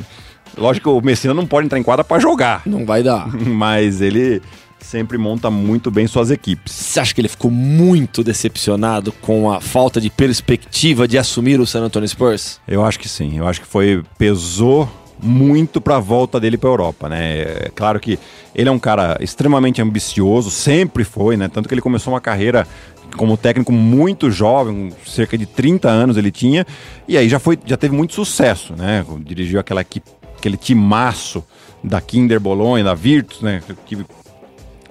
Lógico 0.58 0.92
que 0.92 0.98
o 0.98 1.02
Messina 1.02 1.34
não 1.34 1.46
pode 1.46 1.66
entrar 1.66 1.80
em 1.80 1.84
quadra 1.84 2.04
para 2.04 2.20
jogar. 2.20 2.62
Não 2.66 2.86
vai 2.86 3.04
dar. 3.04 3.28
Mas 3.36 4.02
ele 4.02 4.42
sempre 4.80 5.18
monta 5.18 5.50
muito 5.50 5.90
bem 5.90 6.06
suas 6.06 6.30
equipes. 6.30 6.74
Você 6.74 7.00
acha 7.00 7.14
que 7.14 7.22
ele 7.22 7.28
ficou 7.28 7.50
muito 7.50 8.24
decepcionado 8.24 9.12
com 9.14 9.52
a 9.52 9.60
falta 9.62 10.00
de 10.00 10.10
perspectiva 10.10 11.08
de 11.08 11.18
assumir 11.18 11.60
o 11.60 11.66
San 11.66 11.84
Antonio 11.84 12.08
Spurs? 12.08 12.60
Eu 12.68 12.86
acho 12.86 13.00
que 13.00 13.10
sim. 13.10 13.38
Eu 13.38 13.48
acho 13.48 13.62
que 13.62 13.68
foi 13.68 14.04
pesou 14.18 14.90
muito 15.22 15.80
para 15.80 15.96
a 15.96 16.00
volta 16.00 16.40
dele 16.40 16.58
para 16.58 16.70
Europa, 16.70 17.08
né? 17.08 17.42
É 17.42 17.72
claro 17.74 18.00
que 18.00 18.20
ele 18.54 18.68
é 18.68 18.72
um 18.72 18.80
cara 18.80 19.18
extremamente 19.22 19.82
ambicioso, 19.82 20.52
sempre 20.52 21.04
foi, 21.06 21.38
né? 21.38 21.48
Tanto 21.48 21.68
que 21.68 21.74
ele 21.74 21.82
começou 21.82 22.14
uma 22.14 22.20
carreira 22.20 22.68
como 23.16 23.38
técnico 23.38 23.72
muito 23.72 24.30
jovem, 24.30 24.92
cerca 25.06 25.38
de 25.38 25.46
30 25.46 25.88
anos 25.88 26.18
ele 26.18 26.32
tinha, 26.32 26.66
e 27.08 27.16
aí 27.16 27.30
já 27.30 27.40
foi, 27.40 27.58
já 27.64 27.78
teve 27.78 27.96
muito 27.96 28.14
sucesso, 28.14 28.74
né? 28.76 29.06
Dirigiu 29.20 29.60
aquela 29.60 29.82
equipe 29.82 30.10
aquele 30.44 30.58
timaço 30.58 31.42
da 31.82 32.02
Kinder 32.02 32.38
Bolonha, 32.38 32.84
da 32.84 32.94
Virtus, 32.94 33.42
né? 33.42 33.64
Tive 33.86 34.06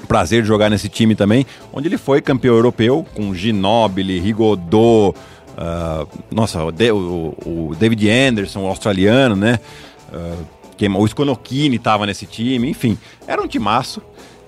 prazer 0.08 0.40
de 0.42 0.48
jogar 0.48 0.70
nesse 0.70 0.88
time 0.88 1.14
também, 1.14 1.46
onde 1.72 1.88
ele 1.88 1.98
foi 1.98 2.22
campeão 2.22 2.54
europeu 2.54 3.06
com 3.14 3.34
Ginobili, 3.34 4.18
Rigodot, 4.18 5.16
uh, 5.16 6.08
nossa, 6.30 6.64
o, 6.64 7.36
o, 7.46 7.74
David 7.78 8.08
Anderson, 8.08 8.62
o 8.62 8.66
australiano, 8.66 9.36
né? 9.36 9.60
Uh, 10.10 10.62
o 10.98 11.06
Sconocchini 11.06 11.76
estava 11.76 12.06
nesse 12.06 12.26
time, 12.26 12.68
enfim, 12.68 12.98
era 13.26 13.40
um 13.40 13.46
timaço. 13.46 14.02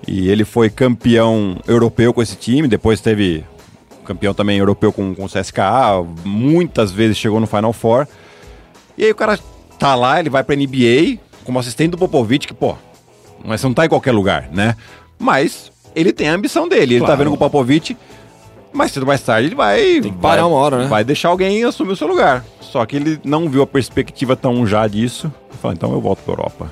E 0.07 0.27
ele 0.27 0.43
foi 0.43 0.69
campeão 0.69 1.57
europeu 1.67 2.13
com 2.13 2.21
esse 2.21 2.35
time, 2.35 2.67
depois 2.67 2.99
teve 2.99 3.45
campeão 4.03 4.33
também 4.33 4.57
europeu 4.57 4.91
com, 4.91 5.15
com 5.15 5.25
o 5.25 5.29
CSKA, 5.29 6.03
muitas 6.23 6.91
vezes 6.91 7.17
chegou 7.17 7.39
no 7.39 7.47
Final 7.47 7.71
Four. 7.71 8.07
E 8.97 9.05
aí 9.05 9.11
o 9.11 9.15
cara 9.15 9.39
tá 9.77 9.95
lá, 9.95 10.19
ele 10.19 10.29
vai 10.29 10.43
pra 10.43 10.55
NBA 10.55 11.19
como 11.43 11.59
assistente 11.59 11.91
do 11.91 11.97
Popovich, 11.97 12.47
que, 12.47 12.53
pô, 12.53 12.75
mas 13.43 13.61
você 13.61 13.67
não 13.67 13.73
tá 13.73 13.85
em 13.85 13.89
qualquer 13.89 14.11
lugar, 14.11 14.49
né? 14.51 14.75
Mas 15.19 15.71
ele 15.95 16.11
tem 16.11 16.27
a 16.27 16.33
ambição 16.33 16.67
dele. 16.67 16.95
Ele 16.95 16.99
tá 17.01 17.05
claro. 17.07 17.11
tá 17.19 17.23
vendo 17.23 17.29
que 17.31 17.35
o 17.35 17.39
Popovich 17.39 17.95
mais 18.73 18.91
cedo 18.91 19.03
ou 19.03 19.07
mais 19.07 19.21
tarde 19.21 19.47
ele 19.47 19.55
vai. 19.55 19.79
Tem 20.01 20.11
que 20.11 20.17
parar 20.17 20.41
vai, 20.41 20.51
uma 20.51 20.57
hora, 20.57 20.77
né? 20.79 20.87
Vai 20.87 21.03
deixar 21.03 21.29
alguém 21.29 21.63
assumir 21.63 21.93
o 21.93 21.95
seu 21.95 22.07
lugar. 22.07 22.43
Só 22.59 22.85
que 22.85 22.95
ele 22.97 23.19
não 23.23 23.47
viu 23.49 23.61
a 23.61 23.67
perspectiva 23.67 24.35
tão 24.35 24.67
já 24.67 24.85
disso. 24.87 25.31
Ele 25.49 25.57
falou, 25.61 25.73
então 25.73 25.91
eu 25.93 26.01
volto 26.01 26.19
pra 26.23 26.33
Europa. 26.33 26.71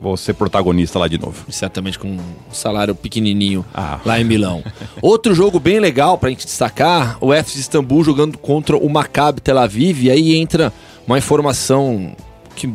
Vou 0.00 0.16
ser 0.16 0.34
protagonista 0.34 0.98
lá 0.98 1.06
de 1.06 1.16
novo. 1.16 1.44
Certamente 1.50 1.98
com 1.98 2.08
um 2.08 2.18
salário 2.50 2.94
pequenininho 2.94 3.64
Ah. 3.72 4.00
lá 4.04 4.20
em 4.20 4.24
Milão. 4.24 4.62
Outro 5.00 5.34
jogo 5.34 5.60
bem 5.60 5.78
legal 5.78 6.18
pra 6.18 6.28
gente 6.28 6.44
destacar, 6.44 7.16
o 7.20 7.32
FC 7.32 7.60
Istambul 7.60 8.02
jogando 8.02 8.36
contra 8.36 8.76
o 8.76 8.88
Maccabi 8.90 9.40
Tel 9.40 9.58
Aviv. 9.58 10.02
E 10.04 10.10
aí 10.10 10.34
entra 10.34 10.72
uma 11.06 11.16
informação 11.16 12.14
que, 12.54 12.66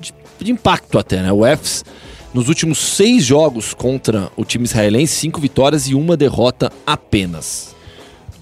de, 0.00 0.14
de 0.38 0.52
impacto 0.52 0.98
até, 0.98 1.22
né? 1.22 1.32
O 1.32 1.44
FC, 1.44 1.84
nos 2.32 2.48
últimos 2.48 2.78
seis 2.78 3.24
jogos 3.24 3.74
contra 3.74 4.30
o 4.36 4.44
time 4.44 4.64
israelense, 4.64 5.14
cinco 5.14 5.40
vitórias 5.40 5.88
e 5.88 5.94
uma 5.94 6.16
derrota 6.16 6.72
apenas. 6.86 7.74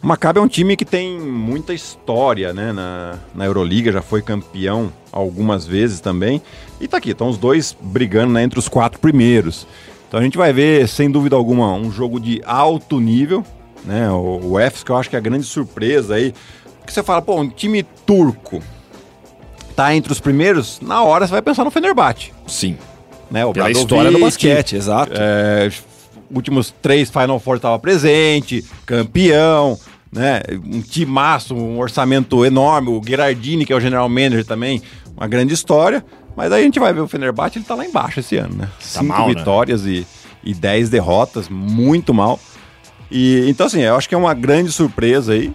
O 0.02 0.06
Maccabi 0.06 0.38
é 0.38 0.42
um 0.42 0.48
time 0.48 0.76
que 0.76 0.84
tem 0.84 1.18
muita 1.18 1.74
história, 1.74 2.52
né? 2.52 2.72
Na, 2.72 3.18
na 3.34 3.46
Euroliga, 3.46 3.90
já 3.90 4.00
foi 4.00 4.22
campeão 4.22 4.92
algumas 5.10 5.66
vezes 5.66 6.00
também. 6.00 6.40
E 6.80 6.86
tá 6.86 6.98
aqui, 6.98 7.10
estão 7.10 7.28
os 7.28 7.36
dois 7.36 7.76
brigando 7.80 8.32
né, 8.32 8.42
entre 8.44 8.58
os 8.58 8.68
quatro 8.68 9.00
primeiros. 9.00 9.66
Então 10.06 10.20
a 10.20 10.22
gente 10.22 10.38
vai 10.38 10.52
ver, 10.52 10.86
sem 10.86 11.10
dúvida 11.10 11.34
alguma, 11.34 11.72
um 11.74 11.90
jogo 11.90 12.20
de 12.20 12.40
alto 12.46 13.00
nível, 13.00 13.44
né? 13.84 14.08
O, 14.10 14.52
o 14.52 14.60
EFS, 14.60 14.84
que 14.84 14.90
eu 14.90 14.96
acho 14.96 15.10
que 15.10 15.16
é 15.16 15.18
a 15.18 15.22
grande 15.22 15.44
surpresa 15.44 16.14
aí. 16.14 16.32
Porque 16.78 16.92
você 16.92 17.02
fala, 17.02 17.20
pô, 17.20 17.40
um 17.40 17.48
time 17.48 17.82
turco 17.82 18.62
tá 19.78 19.94
entre 19.94 20.10
os 20.10 20.18
primeiros, 20.18 20.80
na 20.82 21.04
hora 21.04 21.24
você 21.24 21.30
vai 21.30 21.40
pensar 21.40 21.62
no 21.62 21.70
Fenerbahçe. 21.70 22.32
Sim. 22.48 22.76
Né? 23.30 23.46
O 23.46 23.52
Pela 23.52 23.70
história 23.70 24.10
do 24.10 24.18
basquete, 24.18 24.74
exato. 24.74 25.12
é, 25.14 25.70
últimos 26.28 26.74
três 26.82 27.08
Final 27.08 27.38
Four 27.38 27.56
estava 27.56 27.78
presente, 27.78 28.64
campeão, 28.84 29.78
né? 30.10 30.40
Um 30.64 30.80
timaço, 30.80 31.54
um 31.54 31.78
orçamento 31.78 32.44
enorme. 32.44 32.88
O 32.88 33.00
Gerardini, 33.06 33.64
que 33.64 33.72
é 33.72 33.76
o 33.76 33.80
general 33.80 34.08
manager 34.08 34.44
também, 34.44 34.82
uma 35.16 35.28
grande 35.28 35.54
história. 35.54 36.04
Mas 36.36 36.50
aí 36.50 36.62
a 36.62 36.64
gente 36.64 36.80
vai 36.80 36.92
ver 36.92 37.00
o 37.00 37.06
Fenerbahçe, 37.06 37.58
ele 37.58 37.64
tá 37.64 37.76
lá 37.76 37.86
embaixo 37.86 38.18
esse 38.18 38.36
ano, 38.36 38.56
né? 38.56 38.68
Cinco 38.80 39.04
mal, 39.04 39.28
né? 39.28 39.34
vitórias 39.34 39.86
e, 39.86 40.04
e 40.42 40.54
dez 40.54 40.90
derrotas, 40.90 41.48
muito 41.48 42.12
mal. 42.12 42.40
E 43.12 43.48
então 43.48 43.66
assim, 43.66 43.80
eu 43.80 43.94
acho 43.94 44.08
que 44.08 44.14
é 44.16 44.18
uma 44.18 44.34
grande 44.34 44.72
surpresa 44.72 45.34
aí. 45.34 45.52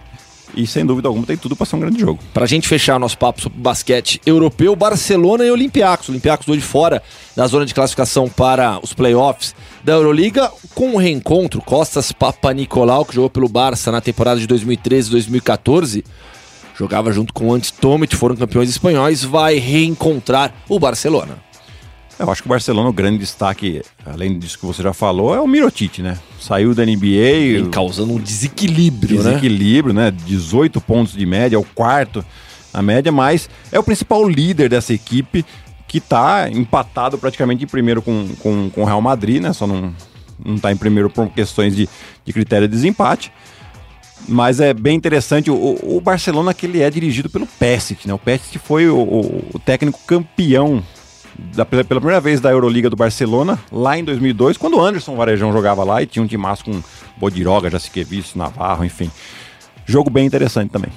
E 0.56 0.66
sem 0.66 0.86
dúvida 0.86 1.08
alguma 1.08 1.26
tem 1.26 1.36
tudo 1.36 1.56
para 1.56 1.66
ser 1.66 1.76
um 1.76 1.80
grande 1.80 2.00
jogo. 2.00 2.20
Pra 2.32 2.46
gente 2.46 2.68
fechar 2.68 2.98
nosso 2.98 3.18
papo 3.18 3.40
sobre 3.40 3.58
basquete 3.58 4.20
europeu, 4.24 4.74
Barcelona 4.76 5.44
e 5.44 5.50
Olympiacos. 5.50 6.08
Olympiacos 6.08 6.46
do 6.46 6.56
de 6.56 6.62
fora 6.62 7.02
da 7.34 7.46
zona 7.46 7.66
de 7.66 7.74
classificação 7.74 8.28
para 8.28 8.78
os 8.82 8.92
playoffs 8.92 9.54
da 9.82 9.92
Euroliga, 9.92 10.50
com 10.74 10.94
o 10.94 10.96
reencontro 10.96 11.60
Costas 11.60 12.12
Papa 12.12 12.52
Nicolau, 12.52 13.04
que 13.04 13.14
jogou 13.14 13.28
pelo 13.28 13.48
Barça 13.48 13.92
na 13.92 14.00
temporada 14.00 14.40
de 14.40 14.46
2013 14.46 15.08
e 15.08 15.10
2014, 15.12 16.04
jogava 16.78 17.12
junto 17.12 17.34
com 17.34 17.48
o 17.48 17.52
Ante 17.52 17.72
Tomic, 17.72 18.16
foram 18.16 18.34
campeões 18.36 18.70
espanhóis, 18.70 19.22
vai 19.22 19.56
reencontrar 19.56 20.54
o 20.68 20.78
Barcelona. 20.78 21.36
Eu 22.18 22.30
acho 22.30 22.42
que 22.42 22.48
o 22.48 22.50
Barcelona, 22.50 22.88
o 22.88 22.92
grande 22.92 23.18
destaque, 23.18 23.82
além 24.06 24.38
disso 24.38 24.58
que 24.58 24.64
você 24.66 24.82
já 24.82 24.92
falou, 24.92 25.34
é 25.34 25.40
o 25.40 25.46
Mirotic, 25.48 25.98
né? 26.00 26.16
Saiu 26.40 26.74
da 26.74 26.84
NBA, 26.84 27.60
Vem 27.62 27.70
causando 27.70 28.12
um 28.12 28.18
desequilíbrio, 28.20 29.22
né? 29.22 29.30
desequilíbrio, 29.30 29.92
né? 29.94 30.10
18 30.10 30.80
pontos 30.80 31.12
de 31.14 31.26
média, 31.26 31.56
é 31.56 31.58
o 31.58 31.64
quarto 31.64 32.24
na 32.72 32.80
média, 32.82 33.10
mas 33.10 33.48
é 33.72 33.78
o 33.78 33.82
principal 33.82 34.28
líder 34.28 34.68
dessa 34.68 34.92
equipe 34.92 35.44
que 35.88 36.00
tá 36.00 36.48
empatado 36.50 37.18
praticamente 37.18 37.64
em 37.64 37.66
primeiro 37.66 38.00
com, 38.00 38.28
com, 38.40 38.70
com 38.70 38.82
o 38.82 38.84
Real 38.84 39.00
Madrid, 39.02 39.42
né? 39.42 39.52
Só 39.52 39.66
não, 39.66 39.92
não 40.44 40.56
tá 40.58 40.70
em 40.70 40.76
primeiro 40.76 41.10
por 41.10 41.28
questões 41.30 41.74
de, 41.74 41.88
de 42.24 42.32
critério 42.32 42.68
de 42.68 42.74
desempate. 42.74 43.32
Mas 44.26 44.58
é 44.60 44.72
bem 44.72 44.96
interessante, 44.96 45.50
o, 45.50 45.78
o 45.82 46.00
Barcelona 46.00 46.54
que 46.54 46.64
ele 46.64 46.80
é 46.80 46.88
dirigido 46.88 47.28
pelo 47.28 47.46
Pesic, 47.46 48.06
né? 48.06 48.14
O 48.14 48.18
Pesic 48.18 48.56
foi 48.58 48.88
o- 48.88 49.42
o 49.52 49.58
técnico 49.58 49.98
campeão 50.06 50.82
da- 51.38 51.64
pela, 51.64 51.84
primeira 51.84 52.20
vez 52.20 52.40
da 52.40 52.50
Euroliga 52.50 52.88
do 52.90 52.96
Barcelona, 52.96 53.58
lá 53.72 53.98
em 53.98 54.04
2002, 54.04 54.56
quando 54.56 54.76
o 54.76 54.80
Anderson 54.80 55.16
Varejão 55.16 55.52
jogava 55.52 55.84
lá 55.84 56.02
e 56.02 56.06
tinha 56.06 56.22
um 56.22 56.26
timaço 56.26 56.64
com 56.64 56.82
Bodiroga, 57.16 57.70
Jaciquevic, 57.70 58.36
Navarro, 58.36 58.84
enfim. 58.84 59.10
Jogo 59.86 60.10
bem 60.10 60.26
interessante 60.26 60.70
também. 60.70 60.90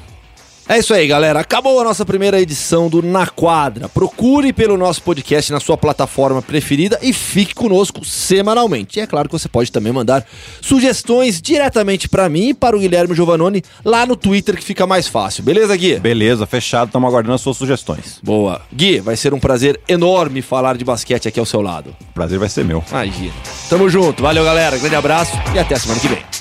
É 0.70 0.80
isso 0.80 0.94
aí, 0.94 1.08
galera. 1.08 1.40
Acabou 1.40 1.80
a 1.80 1.84
nossa 1.86 2.06
primeira 2.06 2.42
edição 2.42 2.90
do 2.90 3.02
Na 3.02 3.26
Quadra. 3.26 3.88
Procure 3.88 4.52
pelo 4.52 4.76
nosso 4.76 5.02
podcast 5.02 5.50
na 5.50 5.62
sua 5.62 5.78
plataforma 5.78 6.42
preferida 6.42 7.00
e 7.02 7.14
fique 7.14 7.56
conosco 7.56 8.04
semanalmente. 8.04 9.00
E 9.00 9.02
é 9.02 9.08
claro 9.08 9.30
que 9.30 9.32
você 9.32 9.48
pode 9.48 9.72
também 9.72 9.94
mandar 9.94 10.26
sugestões 10.60 11.42
diretamente 11.42 12.10
para 12.10 12.28
mim 12.28 12.50
e 12.50 12.54
para 12.54 12.76
o 12.76 12.80
Guilherme 12.82 13.16
Giovanoni 13.16 13.64
lá 13.86 14.06
no 14.06 14.18
Twitter, 14.18 14.58
que 14.58 14.64
fica 14.64 14.86
mais 14.86 15.08
fácil. 15.08 15.42
Beleza, 15.42 15.74
Gui? 15.78 16.00
Beleza, 16.00 16.46
fechado, 16.46 16.88
estamos 16.88 17.08
aguardando 17.08 17.36
as 17.36 17.42
suas 17.42 17.56
sugestões. 17.56 18.20
Boa. 18.22 18.62
Gui, 18.74 19.00
vai 19.00 19.16
ser 19.16 19.34
um 19.34 19.40
prazer 19.40 19.80
enorme 19.88 20.42
falar 20.42 20.76
de 20.76 20.84
basquete 20.84 21.30
aqui 21.30 21.40
ao 21.40 21.46
seu 21.46 21.62
lado. 21.62 21.96
O 22.10 22.14
prazer 22.14 22.38
vai 22.38 22.50
ser 22.50 22.66
meu. 22.66 22.84
Ai, 22.92 23.10
Gui. 23.10 23.32
Tamo 23.70 23.90
junto. 23.90 24.22
Valeu, 24.22 24.44
galera. 24.44 24.78
Grande 24.78 24.96
abraço 24.96 25.32
e 25.56 25.60
até 25.60 25.76
a 25.76 25.80
semana 25.80 26.02
que 26.02 26.10
vem. 26.10 26.37